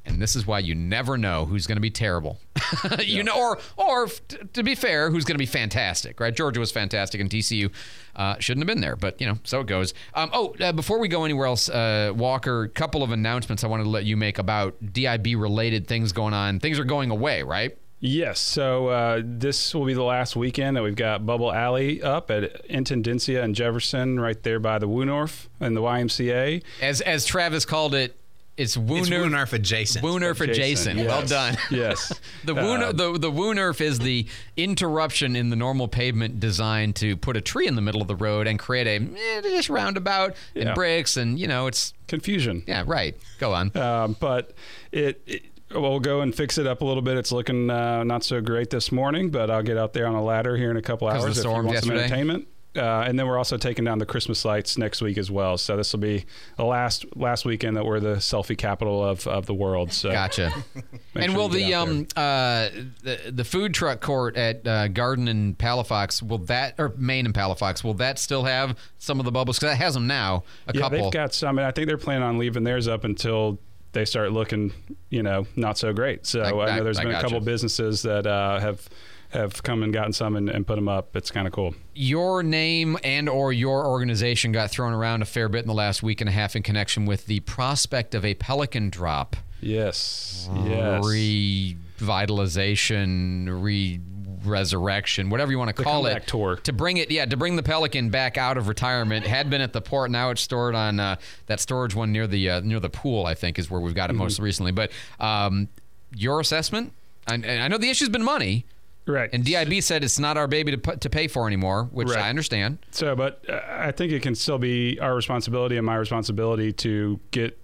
[0.04, 2.38] and this is why you never know who's going to be terrible.
[3.00, 6.34] you know, or or t- to be fair, who's going to be fantastic, right?
[6.34, 7.70] Georgia was fantastic, and TCU
[8.16, 9.94] uh, shouldn't have been there, but you know, so it goes.
[10.14, 13.84] Um, oh, uh, before we go anywhere else, uh, Walker, couple of announcements I wanted
[13.84, 16.60] to let you make about DIB related things going on.
[16.60, 17.76] Things are going away, right?
[18.04, 18.40] Yes.
[18.40, 22.68] So uh, this will be the last weekend that we've got Bubble Alley up at
[22.68, 26.64] Intendencia and Jefferson, right there by the Woonerf and the YMCA.
[26.80, 28.16] As as Travis called it,
[28.56, 30.04] it's Woonerf, It's Woonerf adjacent.
[30.04, 30.98] Woonerf adjacent.
[31.00, 31.56] Adjacent, Well done.
[31.70, 32.12] Yes.
[32.44, 37.16] The Wooner, Uh, the the Woonerf is the interruption in the normal pavement designed to
[37.16, 40.34] put a tree in the middle of the road and create a eh, just roundabout
[40.54, 40.66] Yeah.
[40.66, 42.62] and bricks and you know it's confusion.
[42.66, 43.16] Yeah, right.
[43.38, 43.76] Go on.
[43.76, 44.52] Um, but
[44.90, 47.16] it, it we'll go and fix it up a little bit.
[47.16, 50.22] It's looking uh, not so great this morning, but I'll get out there on a
[50.22, 52.04] ladder here in a couple of hours the if you storm want some yesterday?
[52.04, 52.48] entertainment.
[52.74, 55.58] Uh, and then we're also taking down the Christmas lights next week as well.
[55.58, 56.24] So this will be
[56.56, 59.92] the last last weekend that we're the selfie capital of, of the world.
[59.92, 60.52] So Gotcha.
[61.14, 62.70] and sure will the um uh
[63.02, 67.34] the, the food truck court at uh, Garden and Palafox will that or Main and
[67.34, 70.74] Palafox will that still have some of the bubbles because that has them now a
[70.74, 73.58] yeah, couple they've got some, and I think they're planning on leaving theirs up until
[73.92, 74.72] they start looking,
[75.10, 76.26] you know, not so great.
[76.26, 78.88] So I- I, know there's I been a couple businesses that uh, have
[79.32, 81.16] have come and gotten some and, and put them up.
[81.16, 81.74] It's kind of cool.
[81.94, 86.02] your name and or your organization got thrown around a fair bit in the last
[86.02, 90.48] week and a half in connection with the prospect of a pelican drop Yes.
[90.66, 91.04] Yes.
[91.04, 94.00] revitalization re
[94.44, 96.56] resurrection whatever you want to call it tour.
[96.56, 99.72] to bring it yeah to bring the pelican back out of retirement had been at
[99.72, 101.14] the port now it's stored on uh,
[101.46, 104.10] that storage one near the uh, near the pool i think is where we've got
[104.10, 104.42] it most Mhm.
[104.42, 104.90] recently but
[105.20, 105.68] um,
[106.16, 106.92] your assessment
[107.28, 108.66] I, I know the issue's been money
[109.06, 109.30] Right.
[109.32, 112.18] and DIB said it's not our baby to put, to pay for anymore, which Right.
[112.24, 112.78] I understand.
[112.92, 117.18] So, but uh, I think it can still be our responsibility and my responsibility to
[117.32, 117.58] get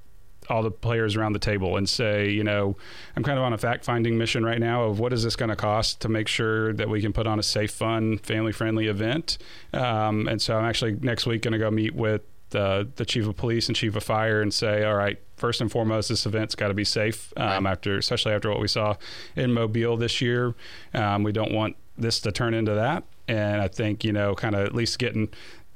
[0.50, 2.74] all the players around the table and say, you know,
[3.14, 5.50] I'm kind of on a fact finding mission right now of what is this going
[5.50, 8.86] to cost to make sure that we can put on a safe, fun, family friendly
[8.86, 9.36] event.
[9.74, 13.28] Um, and so I'm actually next week going to go meet with the, the chief
[13.28, 16.54] of police and chief of fire and say, all right, first and foremost, this event's
[16.54, 17.32] got to be safe.
[17.36, 18.96] Um, After, especially after what we saw
[19.36, 20.54] in Mobile this year,
[20.94, 23.04] um, we don't want this to turn into that.
[23.26, 25.28] And I think you know, kind of at least getting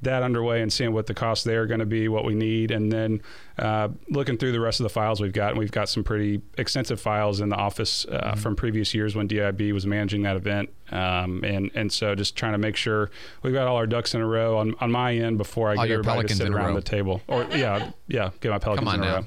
[0.03, 2.71] that underway and seeing what the costs there are going to be, what we need,
[2.71, 3.21] and then
[3.57, 5.51] uh, looking through the rest of the files we've got.
[5.51, 9.27] And we've got some pretty extensive files in the office uh, from previous years when
[9.27, 13.09] DIB was managing that event, um, and and so just trying to make sure
[13.41, 15.83] we've got all our ducks in a row on, on my end before I All
[15.83, 17.21] get everybody to sit around the table.
[17.27, 19.25] Or yeah, yeah, get my pelicans in a row.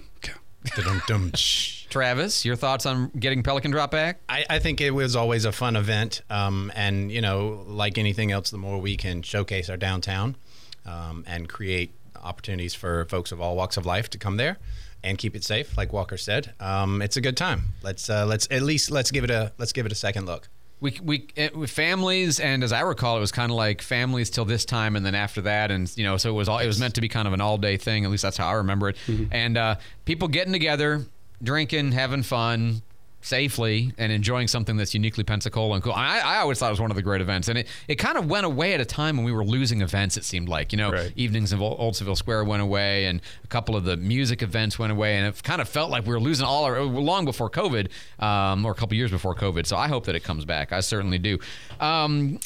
[1.88, 4.20] Travis, your thoughts on getting Pelican drop back?
[4.28, 6.22] I, I think it was always a fun event.
[6.28, 10.36] Um, and, you know, like anything else, the more we can showcase our downtown
[10.84, 14.58] um, and create opportunities for folks of all walks of life to come there
[15.02, 16.52] and keep it safe, like Walker said.
[16.58, 17.74] Um, it's a good time.
[17.82, 20.48] Let's uh, let's at least let's give it a let's give it a second look.
[20.78, 24.28] We, we it, with families and as I recall, it was kind of like families
[24.28, 26.66] till this time, and then after that, and you know, so it was all it
[26.66, 28.04] was meant to be kind of an all day thing.
[28.04, 28.96] At least that's how I remember it.
[29.30, 31.06] And uh, people getting together,
[31.42, 32.82] drinking, having fun,
[33.26, 35.92] safely, and enjoying something that's uniquely Pensacola and cool.
[35.92, 38.16] I, I always thought it was one of the great events, and it, it kind
[38.16, 40.16] of went away at a time when we were losing events.
[40.16, 43.46] It seemed like you know, evenings of Old Old Seville Square went away, and a
[43.48, 46.20] couple of the music events went away, and it kind of felt like we were
[46.20, 49.66] losing all our long before COVID, um, or a couple years before COVID.
[49.66, 50.72] So I hope that it comes back.
[50.72, 51.38] I certainly do.
[51.80, 52.38] Um,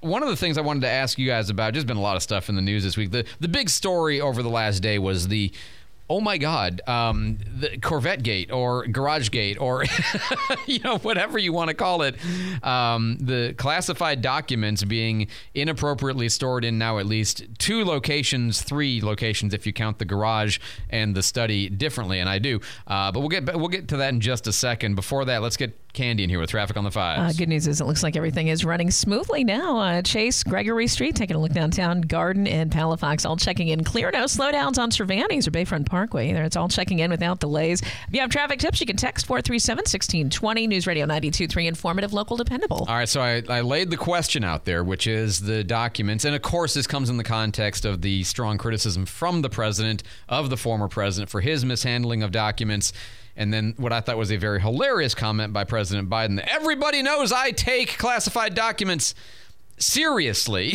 [0.00, 2.16] one of the things I wanted to ask you guys about, just been a lot
[2.16, 3.10] of stuff in the news this week.
[3.10, 5.52] The the big story over the last day was the
[6.10, 9.84] oh my god, um, the Corvette Gate or Garage Gate or
[10.66, 12.16] you know whatever you want to call it,
[12.64, 19.54] um, the classified documents being inappropriately stored in now at least two locations, three locations
[19.54, 20.58] if you count the garage
[20.90, 22.60] and the study differently, and I do.
[22.88, 24.96] Uh, but we'll get we'll get to that in just a second.
[24.96, 27.80] Before that, let's get Candy in here with traffic on the Uh, good news is
[27.80, 29.78] it looks like everything is running smoothly now.
[29.78, 33.82] Uh, Chase, Gregory Street, taking a look downtown, Garden and Palafox, all checking in.
[33.84, 36.32] Clear, no slowdowns on Cervantes or Bayfront Parkway.
[36.32, 37.80] There, it's all checking in without delays.
[37.80, 40.68] If you have traffic tips, you can text 437-1620.
[40.68, 42.86] News Radio 92.3, informative, local, dependable.
[42.88, 46.24] All right, so I, I laid the question out there, which is the documents.
[46.24, 50.02] And of course, this comes in the context of the strong criticism from the president,
[50.28, 52.92] of the former president, for his mishandling of documents.
[53.36, 57.02] And then what I thought was a very hilarious comment by President Biden that everybody
[57.02, 59.14] knows I take classified documents
[59.80, 60.74] seriously.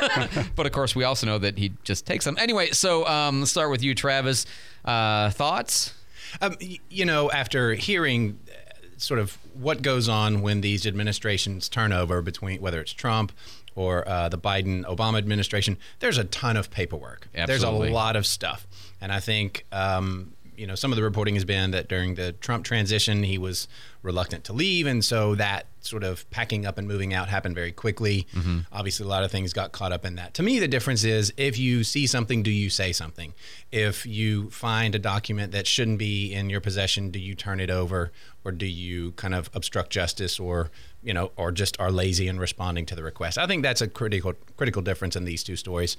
[0.56, 2.36] but of course, we also know that he just takes them.
[2.38, 4.46] Anyway, so um, let's start with you, Travis.
[4.84, 5.94] Uh, thoughts?
[6.40, 6.56] Um,
[6.90, 12.22] you know, after hearing uh, sort of what goes on when these administrations turn over
[12.22, 13.32] between whether it's Trump
[13.74, 17.28] or uh, the Biden Obama administration, there's a ton of paperwork.
[17.34, 17.80] Absolutely.
[17.80, 18.66] There's a lot of stuff.
[19.00, 22.32] And I think, um, you know, some of the reporting has been that during the
[22.32, 23.68] Trump transition, he was
[24.02, 24.86] reluctant to leave.
[24.86, 28.26] And so that sort of packing up and moving out happened very quickly.
[28.72, 30.34] Obviously, a lot of things got caught up in that.
[30.34, 33.34] To me, the difference is if you see something, do you say something?
[33.72, 37.70] If you find a document that shouldn't be in your possession, do you turn it
[37.70, 38.12] over
[38.44, 40.70] or do you kind of obstruct justice or
[41.02, 43.38] you know or just are lazy in responding to the request?
[43.38, 45.96] I think that's a critical critical difference in these two stories.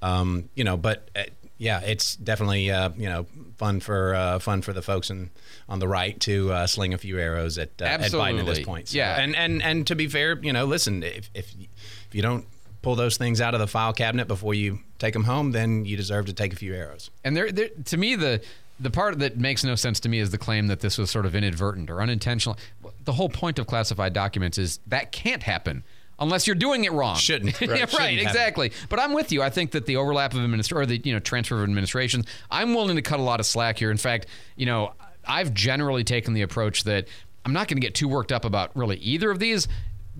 [0.00, 1.24] Um, you know, but uh,
[1.58, 5.30] yeah, it's definitely uh, you know fun for uh, fun for the folks in,
[5.68, 8.60] on the right to uh, sling a few arrows at, uh, at Biden at this
[8.60, 8.94] point.
[8.94, 9.20] Yeah.
[9.20, 12.46] and and and to be fair, you know, listen, if if if you don't
[12.80, 15.96] pull those things out of the file cabinet before you take them home, then you
[15.96, 17.10] deserve to take a few arrows.
[17.24, 18.40] And there, there, to me, the
[18.80, 21.26] the part that makes no sense to me is the claim that this was sort
[21.26, 22.56] of inadvertent or unintentional.
[23.04, 25.82] The whole point of classified documents is that can't happen
[26.18, 27.16] unless you're doing it wrong.
[27.16, 27.60] Shouldn't.
[27.60, 28.18] yeah, Right, right, shouldn't happen.
[28.26, 28.72] exactly.
[28.88, 29.42] But I'm with you.
[29.42, 32.74] I think that the overlap of administration or the you know transfer of administrations, I'm
[32.74, 33.90] willing to cut a lot of slack here.
[33.90, 34.92] In fact, you know,
[35.26, 37.06] I've generally taken the approach that
[37.44, 39.68] I'm not going to get too worked up about really either of these.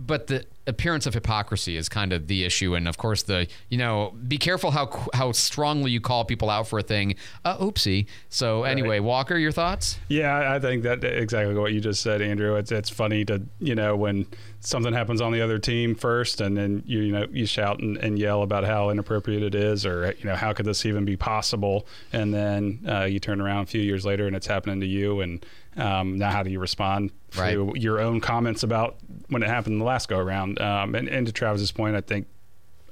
[0.01, 3.79] But the appearance of hypocrisy is kind of the issue, and of course, the you
[3.79, 7.17] know, be careful how how strongly you call people out for a thing.
[7.45, 8.07] Uh, oopsie.
[8.29, 9.99] So anyway, Walker, your thoughts?
[10.09, 12.55] Yeah, I think that exactly what you just said, Andrew.
[12.55, 14.27] It's it's funny to you know when
[14.61, 17.97] something happens on the other team first, and then you you know you shout and,
[17.97, 21.17] and yell about how inappropriate it is, or you know how could this even be
[21.17, 24.87] possible, and then uh, you turn around a few years later and it's happening to
[24.87, 25.45] you, and
[25.79, 27.55] um, now how do you respond Right.
[27.55, 28.97] to your own comments about
[29.29, 30.61] when it happened the last go around?
[30.61, 32.27] Um, and, and to Travis's point, I think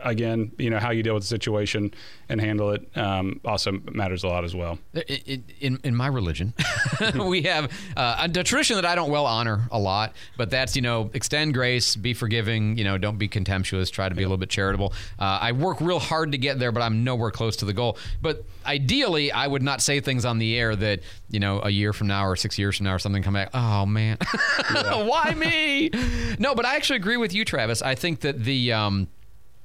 [0.01, 1.93] again, you know how you deal with the situation
[2.29, 4.79] and handle it um, also matters a lot as well.
[5.61, 6.55] In, in my religion,
[7.15, 10.83] we have uh, a tradition that I don't well honor a lot, but that's, you
[10.83, 14.37] know, extend grace, be forgiving, you know, don't be contemptuous, try to be a little
[14.39, 14.93] bit charitable.
[15.19, 17.97] Uh, I work real hard to get there, but I'm nowhere close to the goal.
[18.21, 21.93] But ideally, I would not say things on the air that, you know, a year
[21.93, 24.19] from now or six years from now or something come back, oh man,
[24.73, 25.91] why me?
[26.39, 27.83] No, but I actually agree with you, Travis.
[27.83, 29.09] I think that the, um,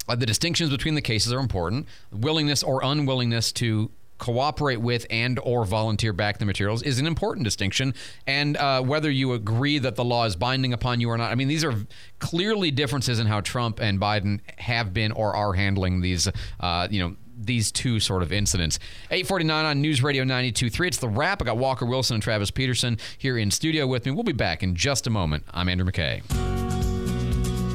[0.07, 1.87] uh, the distinctions between the cases are important.
[2.11, 3.91] Willingness or unwillingness to
[4.21, 7.93] cooperate with and or volunteer back the materials is an important distinction.
[8.27, 11.35] And uh, whether you agree that the law is binding upon you or not i
[11.35, 11.73] mean these are
[12.19, 16.29] clearly differences in how trump and biden have been or are handling these
[16.59, 18.77] uh, you know these two sort of incidents.
[19.09, 21.41] 849 on news radio 92.3 it's the wrap.
[21.41, 24.11] I got walker wilson and travis peterson here in studio with me.
[24.11, 25.45] We'll be back in just a moment.
[25.51, 26.50] I'm andrew mckay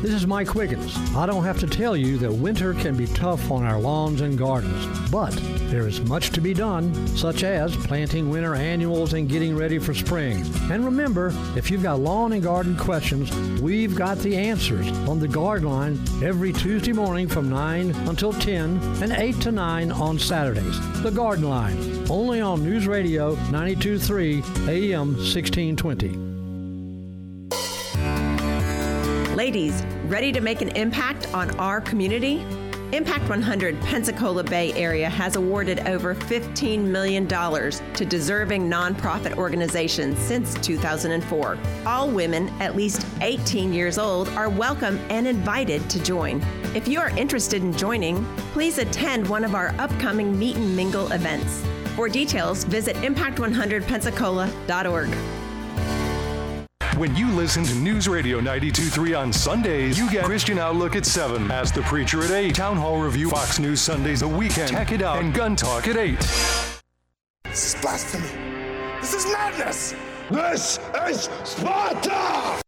[0.07, 0.97] This is Mike Wiggins.
[1.17, 4.39] I don't have to tell you that winter can be tough on our lawns and
[4.39, 5.33] gardens, but
[5.69, 9.93] there is much to be done, such as planting winter annuals and getting ready for
[9.95, 10.45] spring.
[10.71, 15.27] And remember, if you've got lawn and garden questions, we've got the answers on the
[15.27, 21.03] Garden Line every Tuesday morning from 9 until 10 and 8 to 9 on Saturdays.
[21.03, 24.35] The Garden Line, only on News Radio 923
[24.69, 26.27] AM 1620.
[29.37, 32.45] Ladies, ready to make an impact on our community?
[32.93, 40.55] Impact 100 Pensacola Bay Area has awarded over $15 million to deserving nonprofit organizations since
[40.61, 41.59] 2004.
[41.85, 46.41] All women at least 18 years old are welcome and invited to join.
[46.75, 51.11] If you are interested in joining, please attend one of our upcoming Meet and Mingle
[51.11, 51.65] events.
[51.97, 55.46] For details, visit impact100pensacola.org.
[56.97, 61.51] When you listen to News Radio 92.3 on Sundays, you get Christian Outlook at 7,
[61.51, 65.03] Ask the Preacher at 8, Town Hall Review, Fox News Sundays, The Weekend, Check It
[65.03, 66.19] Out, and Gun Talk at 8.
[67.45, 68.31] This is blasphemy.
[69.03, 69.95] This is madness.
[70.31, 72.63] This is Sparta!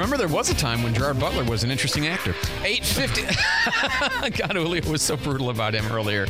[0.00, 2.34] Remember, there was a time when Gerard Butler was an interesting actor.
[2.64, 4.30] 850.
[4.42, 6.26] God, Julio was so brutal about him earlier.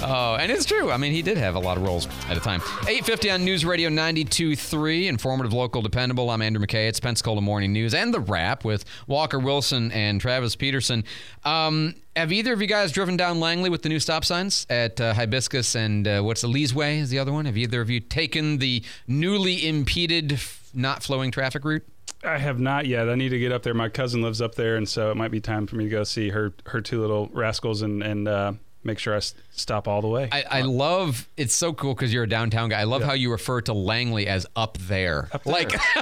[0.00, 0.90] Uh, and it's true.
[0.90, 2.62] I mean, he did have a lot of roles at a time.
[2.62, 6.30] 850 on News Radio 92.3, informative, local, dependable.
[6.30, 6.88] I'm Andrew McKay.
[6.88, 11.04] It's Pensacola Morning News and The Wrap with Walker Wilson and Travis Peterson.
[11.44, 14.98] Um, have either of you guys driven down Langley with the new stop signs at
[14.98, 17.44] uh, Hibiscus and uh, what's the Lee's Way is the other one?
[17.44, 20.40] Have either of you taken the newly impeded,
[20.72, 21.86] not flowing traffic route?
[22.24, 23.08] I have not yet.
[23.08, 23.74] I need to get up there.
[23.74, 26.04] My cousin lives up there, and so it might be time for me to go
[26.04, 28.52] see her her two little rascals and and uh,
[28.84, 30.28] make sure I s- stop all the way.
[30.30, 32.80] I, I love it's so cool because you're a downtown guy.
[32.80, 35.28] I love how you refer to Langley as up there.
[35.46, 35.70] Like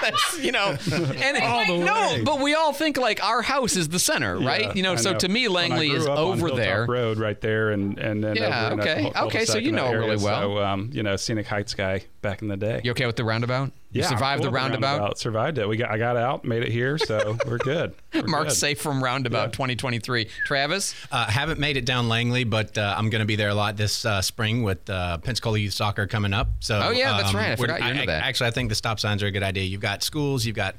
[0.00, 2.22] that's you know, and All the no, way.
[2.24, 4.62] but we all think like our house is the center, right?
[4.62, 6.86] Yeah, You know, I so to me, Langley is up over there.
[6.86, 9.20] Road right there, and and then Yeah, over in that okay.
[9.26, 10.40] Okay, so you know it really well.
[10.56, 12.80] So um, you know, Scenic Heights guy back in the day.
[12.84, 13.72] You okay with the roundabout?
[13.92, 15.18] You Yeah, survived cool the roundabout?
[15.18, 15.68] Survived it.
[15.68, 15.90] We got.
[15.90, 17.92] I got out, made it here, so we're good.
[18.14, 18.58] We're Mark's good.
[18.60, 20.28] safe from roundabout 2023.
[20.46, 23.54] Travis, Uh, haven't made it down Langley, but uh, I'm going to be there a
[23.54, 26.50] lot this uh, spring with uh, Pensacola Youth Soccer coming up.
[26.60, 27.50] So, Oh, yeah, that's right.
[27.50, 28.22] I forgot you're into that.
[28.22, 29.64] Actually, I think the stop signs are a good idea.
[29.64, 30.76] You've got schools, you've got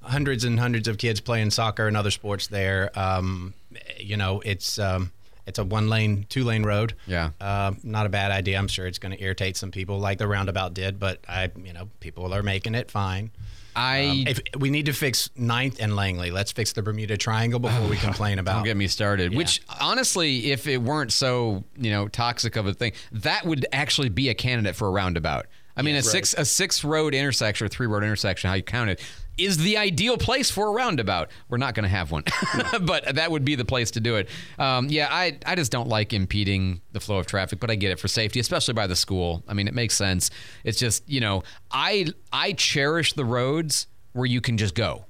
[0.00, 2.90] hundreds and hundreds of kids playing soccer and other sports there.
[2.98, 3.52] Um,
[3.98, 5.12] you know, it's um,
[5.46, 6.94] it's a one lane, two lane road.
[7.06, 7.30] Yeah.
[7.40, 8.58] Uh, not a bad idea.
[8.58, 10.98] I'm sure it's going to irritate some people, like the roundabout did.
[10.98, 13.30] But I, you know, people are making it fine.
[13.76, 17.58] I Um, if we need to fix Ninth and Langley, let's fix the Bermuda Triangle
[17.58, 18.54] before we complain about.
[18.56, 19.34] Don't get me started.
[19.34, 24.10] Which honestly, if it weren't so you know toxic of a thing, that would actually
[24.10, 25.46] be a candidate for a roundabout.
[25.76, 26.04] I mean, a Right.
[26.04, 29.02] six a six road intersection or three road intersection, how you count it,
[29.36, 31.30] is the ideal place for a roundabout.
[31.48, 32.24] We're not going to have one,
[32.82, 34.28] but that would be the place to do it.
[34.58, 37.90] Um, yeah, I I just don't like impeding the flow of traffic, but I get
[37.90, 39.42] it for safety, especially by the school.
[39.48, 40.30] I mean, it makes sense.
[40.62, 45.06] It's just you know, I I cherish the roads where you can just go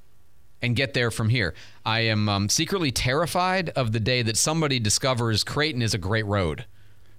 [0.62, 1.54] and get there from here.
[1.84, 6.24] I am um, secretly terrified of the day that somebody discovers Creighton is a great
[6.24, 6.64] road.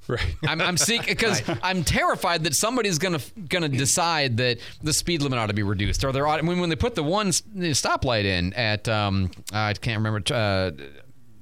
[0.09, 0.35] Right.
[0.47, 5.47] I'm, I'm because I'm terrified that somebody's gonna gonna decide that the speed limit ought
[5.47, 8.87] to be reduced, or there ought when when they put the one stoplight in at
[8.87, 10.21] um I can't remember.
[10.33, 10.71] Uh,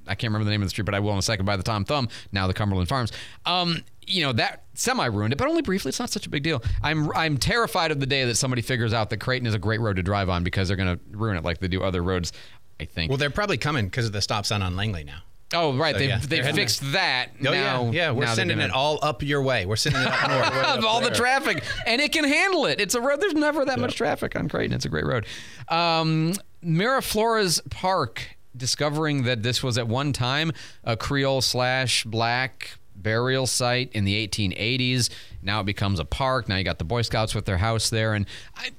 [0.06, 1.46] I can't remember the name of the street, but I will in a second.
[1.46, 3.12] By the Tom Thumb, now the Cumberland Farms.
[3.46, 5.90] Um, you know that semi ruined it, but only briefly.
[5.90, 6.62] It's not such a big deal.
[6.82, 9.80] I'm I'm terrified of the day that somebody figures out that Creighton is a great
[9.80, 12.32] road to drive on because they're going to ruin it like they do other roads.
[12.80, 13.08] I think.
[13.10, 15.22] Well, they're probably coming because of the stop sign on Langley now.
[15.52, 15.94] Oh, right.
[15.94, 16.92] So, they yeah, they fixed there.
[16.92, 17.28] that.
[17.40, 18.10] Oh now, yeah, yeah.
[18.10, 19.66] We're sending it all up your way.
[19.66, 20.66] We're sending it up north.
[20.78, 22.80] of all the traffic, and it can handle it.
[22.80, 23.20] It's a road.
[23.20, 24.74] There's never that much traffic on Creighton.
[24.74, 25.26] It's a great road.
[25.68, 26.34] Um,
[26.64, 33.90] Miraflores Park, discovering that this was at one time a Creole slash black burial site
[33.92, 35.10] in the 1880s.
[35.42, 36.48] Now it becomes a park.
[36.48, 38.14] Now you got the Boy Scouts with their house there.
[38.14, 38.26] And
[38.56, 38.70] I,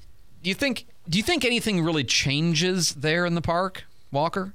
[0.42, 4.54] do you think do you think anything really changes there in the park, Walker?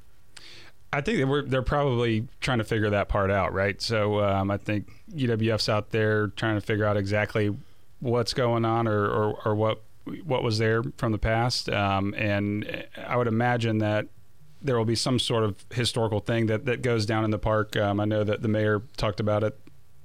[0.93, 3.81] I think that they're probably trying to figure that part out, right?
[3.81, 7.55] So um, I think UWF's out there trying to figure out exactly
[8.01, 9.83] what's going on or, or, or what
[10.25, 11.69] what was there from the past.
[11.69, 14.07] Um, and I would imagine that
[14.63, 17.77] there will be some sort of historical thing that, that goes down in the park.
[17.77, 19.59] Um, I know that the mayor talked about it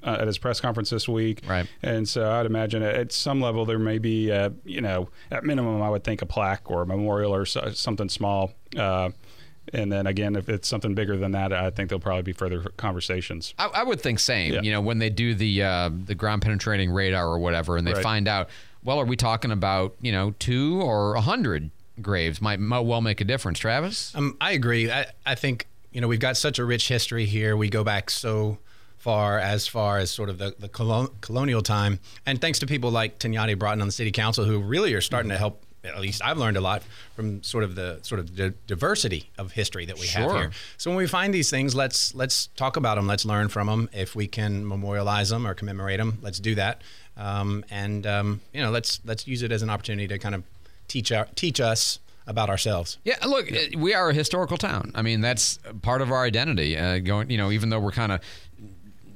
[0.04, 1.42] uh, at his press conference this week.
[1.48, 1.68] Right.
[1.82, 5.44] And so I'd imagine at- at some level there may be, uh, you know, at
[5.44, 8.54] minimum, I would think a plaque or a memorial or so, something small.
[8.78, 9.10] Uh,
[9.74, 12.62] and then again, if it's something bigger than that, I think there'll probably be further
[12.78, 13.54] conversations.
[13.58, 14.54] I, I would think same.
[14.54, 14.62] Yeah.
[14.62, 17.94] You know, when they do the uh, the ground penetrating radar or whatever, and they
[17.94, 18.04] Right.
[18.04, 18.50] find out
[18.84, 22.42] well, are we talking about you know two or a hundred graves?
[22.42, 23.58] Might, might well make a difference.
[23.60, 24.92] Travis, Um, I agree.
[24.92, 27.58] I, I think you know we've got such a rich history here.
[27.58, 28.60] We go back so
[28.98, 32.90] far, as far as sort of the, the colon, colonial time, and thanks to people
[32.92, 35.62] like Teniade Broughton on the city council who really are starting to help.
[35.86, 36.84] At least I've learned a lot
[37.16, 40.52] from sort of the sort of the diversity of history that we have here.
[40.78, 43.08] So when we find these things, let's let's talk about them.
[43.08, 43.90] Let's learn from them.
[43.94, 46.82] If we can memorialize them or commemorate them, let's do that.
[47.18, 50.44] Um, and um, you know, let's let's use it as an opportunity to kind of
[50.88, 52.98] teach our, teach us about ourselves.
[53.04, 54.92] Yeah, look, uh, we are a historical town.
[54.96, 56.78] I mean, that's part of our identity.
[56.78, 58.22] Uh, going, you know, even though we're kind of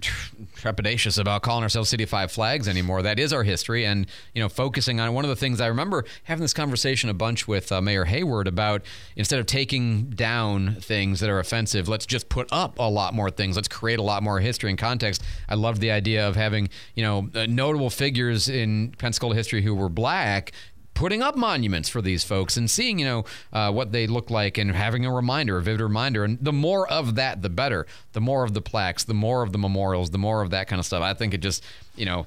[0.01, 3.85] trepidatious about calling ourselves City of Five Flags anymore, that is our history.
[3.85, 7.13] And you know, focusing on one of the things I remember having this conversation a
[7.13, 8.83] bunch with uh, Mayor Hayward about
[9.15, 13.29] instead of taking down things that are offensive, let's just put up a lot more
[13.29, 13.55] things.
[13.55, 15.23] Let's create a lot more history and context.
[15.47, 19.75] I loved the idea of having you know uh, notable figures in Pensacola history who
[19.75, 20.51] were black
[20.99, 23.23] putting up monuments for these folks and seeing, you know,
[23.53, 26.25] uh, what they look like and having a reminder, a vivid reminder.
[26.25, 27.87] And the more of that, the better.
[28.11, 30.77] The more of the plaques, the more of the memorials, the more of that kind
[30.77, 31.01] of stuff.
[31.01, 31.63] I think it just,
[31.95, 32.25] you know,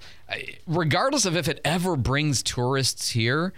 [0.67, 3.53] regardless of if it ever brings tourists here,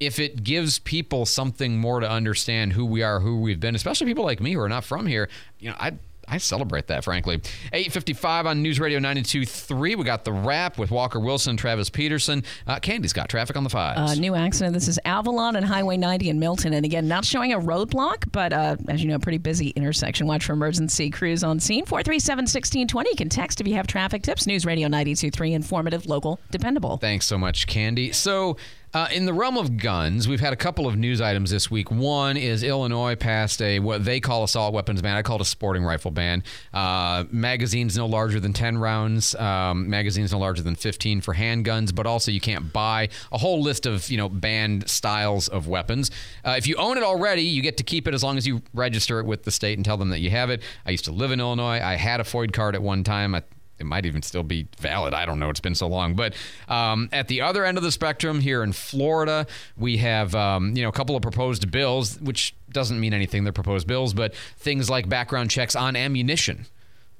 [0.00, 4.08] if it gives people something more to understand who we are, who we've been, especially
[4.08, 5.28] people like me who are not from here,
[5.60, 5.92] you know, I
[6.30, 7.40] I celebrate that, frankly.
[7.72, 9.96] 855 on News Radio 92.3.
[9.96, 12.44] We got the wrap with Walker Wilson, Travis Peterson.
[12.66, 14.12] Uh, Candy's got traffic on the fives.
[14.12, 14.74] Uh, new accident.
[14.74, 16.72] This is Avalon and Highway 90 in Milton.
[16.72, 20.26] And again, not showing a roadblock, but uh, as you know, a pretty busy intersection.
[20.26, 21.84] Watch for emergency crews on scene.
[21.84, 23.10] 437 1620.
[23.10, 24.46] You can text if you have traffic tips.
[24.46, 25.52] News Radio 923.
[25.52, 26.96] Informative, local, dependable.
[26.98, 28.12] Thanks so much, Candy.
[28.12, 28.56] So,
[28.92, 31.90] uh, in the realm of guns, we've had a couple of news items this week.
[31.90, 35.16] One is Illinois passed a what they call assault weapons ban.
[35.16, 36.42] I call it a sporting rifle ban.
[36.74, 39.34] Uh, magazines no larger than 10 rounds.
[39.36, 43.62] Um, magazines no larger than 15 for handguns, but also you can't buy a whole
[43.62, 46.10] list of you know banned styles of weapons.
[46.44, 48.60] Uh, if you own it already, you get to keep it as long as you
[48.74, 50.62] register it with the state and tell them that you have it.
[50.84, 51.80] I used to live in Illinois.
[51.80, 53.36] I had a FOID card at one time.
[53.36, 53.42] I,
[53.80, 55.14] it might even still be valid.
[55.14, 55.48] I don't know.
[55.48, 56.14] It's been so long.
[56.14, 56.34] But
[56.68, 60.82] um, at the other end of the spectrum, here in Florida, we have um, you
[60.82, 63.42] know a couple of proposed bills, which doesn't mean anything.
[63.42, 66.66] They're proposed bills, but things like background checks on ammunition.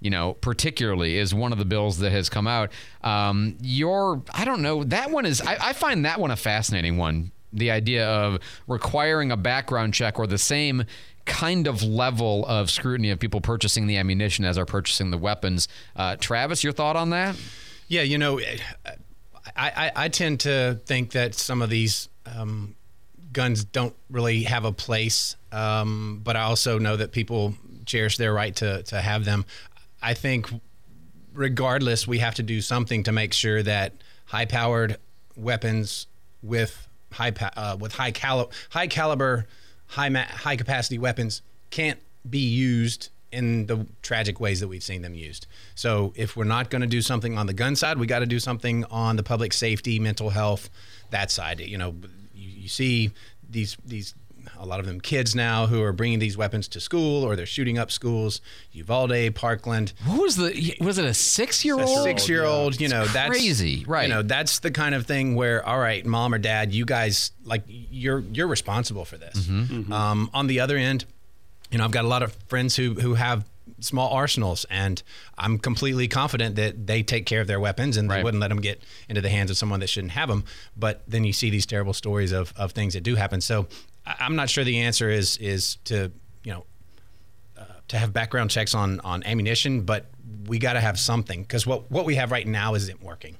[0.00, 2.70] You know, particularly is one of the bills that has come out.
[3.02, 4.84] Um, your, I don't know.
[4.84, 5.40] That one is.
[5.40, 7.32] I, I find that one a fascinating one.
[7.52, 8.38] The idea of
[8.68, 10.84] requiring a background check or the same
[11.30, 15.68] kind of level of scrutiny of people purchasing the ammunition as are purchasing the weapons.
[15.94, 17.36] Uh, Travis, your thought on that?
[17.86, 18.50] Yeah, you know, I,
[19.56, 22.74] I, I tend to think that some of these um,
[23.32, 27.54] guns don't really have a place, um, but I also know that people
[27.86, 29.44] cherish their right to, to have them.
[30.02, 30.48] I think,
[31.32, 33.92] regardless, we have to do something to make sure that
[34.26, 34.96] high powered
[35.36, 36.08] weapons
[36.42, 39.46] with high uh, with high cali- high caliber,
[39.90, 45.02] high ma- high capacity weapons can't be used in the tragic ways that we've seen
[45.02, 45.46] them used.
[45.74, 48.26] So if we're not going to do something on the gun side, we got to
[48.26, 50.68] do something on the public safety, mental health,
[51.10, 51.60] that side.
[51.60, 51.94] You know,
[52.34, 53.12] you, you see
[53.48, 54.14] these these
[54.60, 57.46] a lot of them kids now who are bringing these weapons to school or they're
[57.46, 58.40] shooting up schools.
[58.72, 59.92] Uvalde, Parkland.
[60.06, 60.76] What was the?
[60.80, 62.04] Was it a six-year-old?
[62.04, 62.80] Six-year-old.
[62.80, 64.08] You know, It's that's crazy, right?
[64.08, 67.32] You know, that's the kind of thing where, all right, mom or dad, you guys
[67.44, 69.46] like you're you're responsible for this.
[69.46, 69.92] Mm-hmm.
[69.92, 71.04] Um, on the other end,
[71.70, 73.44] you know, I've got a lot of friends who who have
[73.78, 75.02] small arsenals, and
[75.38, 78.60] I'm completely confident that they take care of their weapons and they wouldn't let them
[78.60, 80.44] get into the hands of someone that shouldn't have them.
[80.76, 83.40] But then you see these terrible stories of of things that do happen.
[83.40, 83.66] So I-
[84.06, 86.10] I'm not sure the answer is is to
[86.44, 86.64] you know
[87.58, 90.06] uh, to have background checks on on ammunition, but
[90.46, 93.36] we got to have something because what what we have right now isn't working.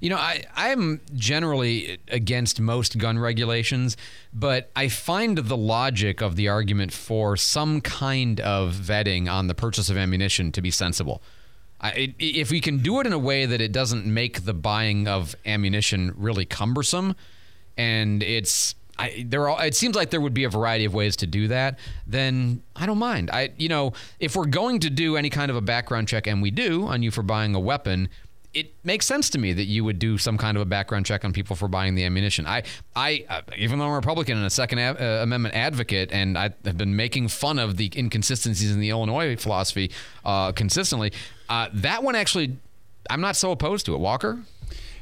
[0.00, 3.96] You know, I, I'm generally against most gun regulations,
[4.34, 9.54] but I find the logic of the argument for some kind of vetting on the
[9.54, 11.22] purchase of ammunition to be sensible.
[11.80, 15.06] I, if we can do it in a way that it doesn't make the buying
[15.06, 17.14] of ammunition really cumbersome,
[17.76, 21.16] and it's I, there are, it seems like there would be a variety of ways
[21.16, 21.78] to do that.
[22.06, 23.30] Then I don't mind.
[23.30, 26.42] I, you know, if we're going to do any kind of a background check, and
[26.42, 28.08] we do on you for buying a weapon,
[28.54, 31.24] it makes sense to me that you would do some kind of a background check
[31.24, 32.46] on people for buying the ammunition.
[32.46, 32.64] I,
[32.94, 36.50] I, uh, even though I'm a Republican and a Second uh, Amendment advocate, and I
[36.66, 39.90] have been making fun of the inconsistencies in the Illinois philosophy
[40.24, 41.12] uh, consistently,
[41.48, 42.58] uh, that one actually,
[43.08, 43.98] I'm not so opposed to it.
[43.98, 44.42] Walker.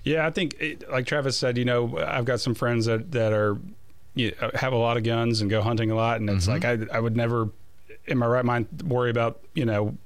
[0.04, 3.32] Yeah, I think, it, like Travis said, you know, I've got some friends that that
[3.32, 3.58] are
[4.14, 6.64] you know, have a lot of guns and go hunting a lot, and it's like
[6.64, 7.48] I I would never,
[8.06, 9.96] in my right mind, worry about you know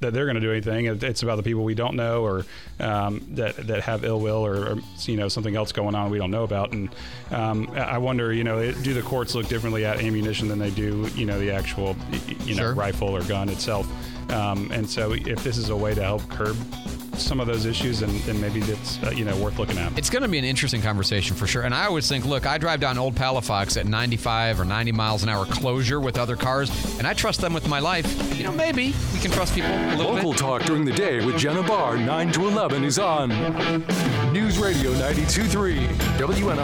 [0.00, 0.86] that they're going to do anything.
[0.86, 2.46] It's about the people we don't know or
[2.78, 6.18] um, that that have ill will or, or you know something else going on we
[6.18, 6.72] don't know about.
[6.72, 6.88] And
[7.32, 11.08] um, I wonder, you know, do the courts look differently at ammunition than they do,
[11.16, 11.96] you know, the actual
[12.44, 12.74] you know Sure.
[12.74, 13.88] rifle or gun itself?
[14.30, 16.56] Um, and so, if this is a way to help curb
[17.20, 19.96] some of those issues, and, then maybe it's uh, you know worth looking at.
[19.98, 21.62] It's going to be an interesting conversation for sure.
[21.62, 25.22] And I always think, look, I drive down Old Palafox at 95 or 90 miles
[25.22, 28.06] an hour closure with other cars, and I trust them with my life.
[28.36, 30.38] You know, maybe we can trust people a little Local bit.
[30.38, 33.28] talk during the day with Jenna Barr, 9 to 11 is on
[34.32, 35.86] News Radio 92.3
[36.18, 36.58] WNR.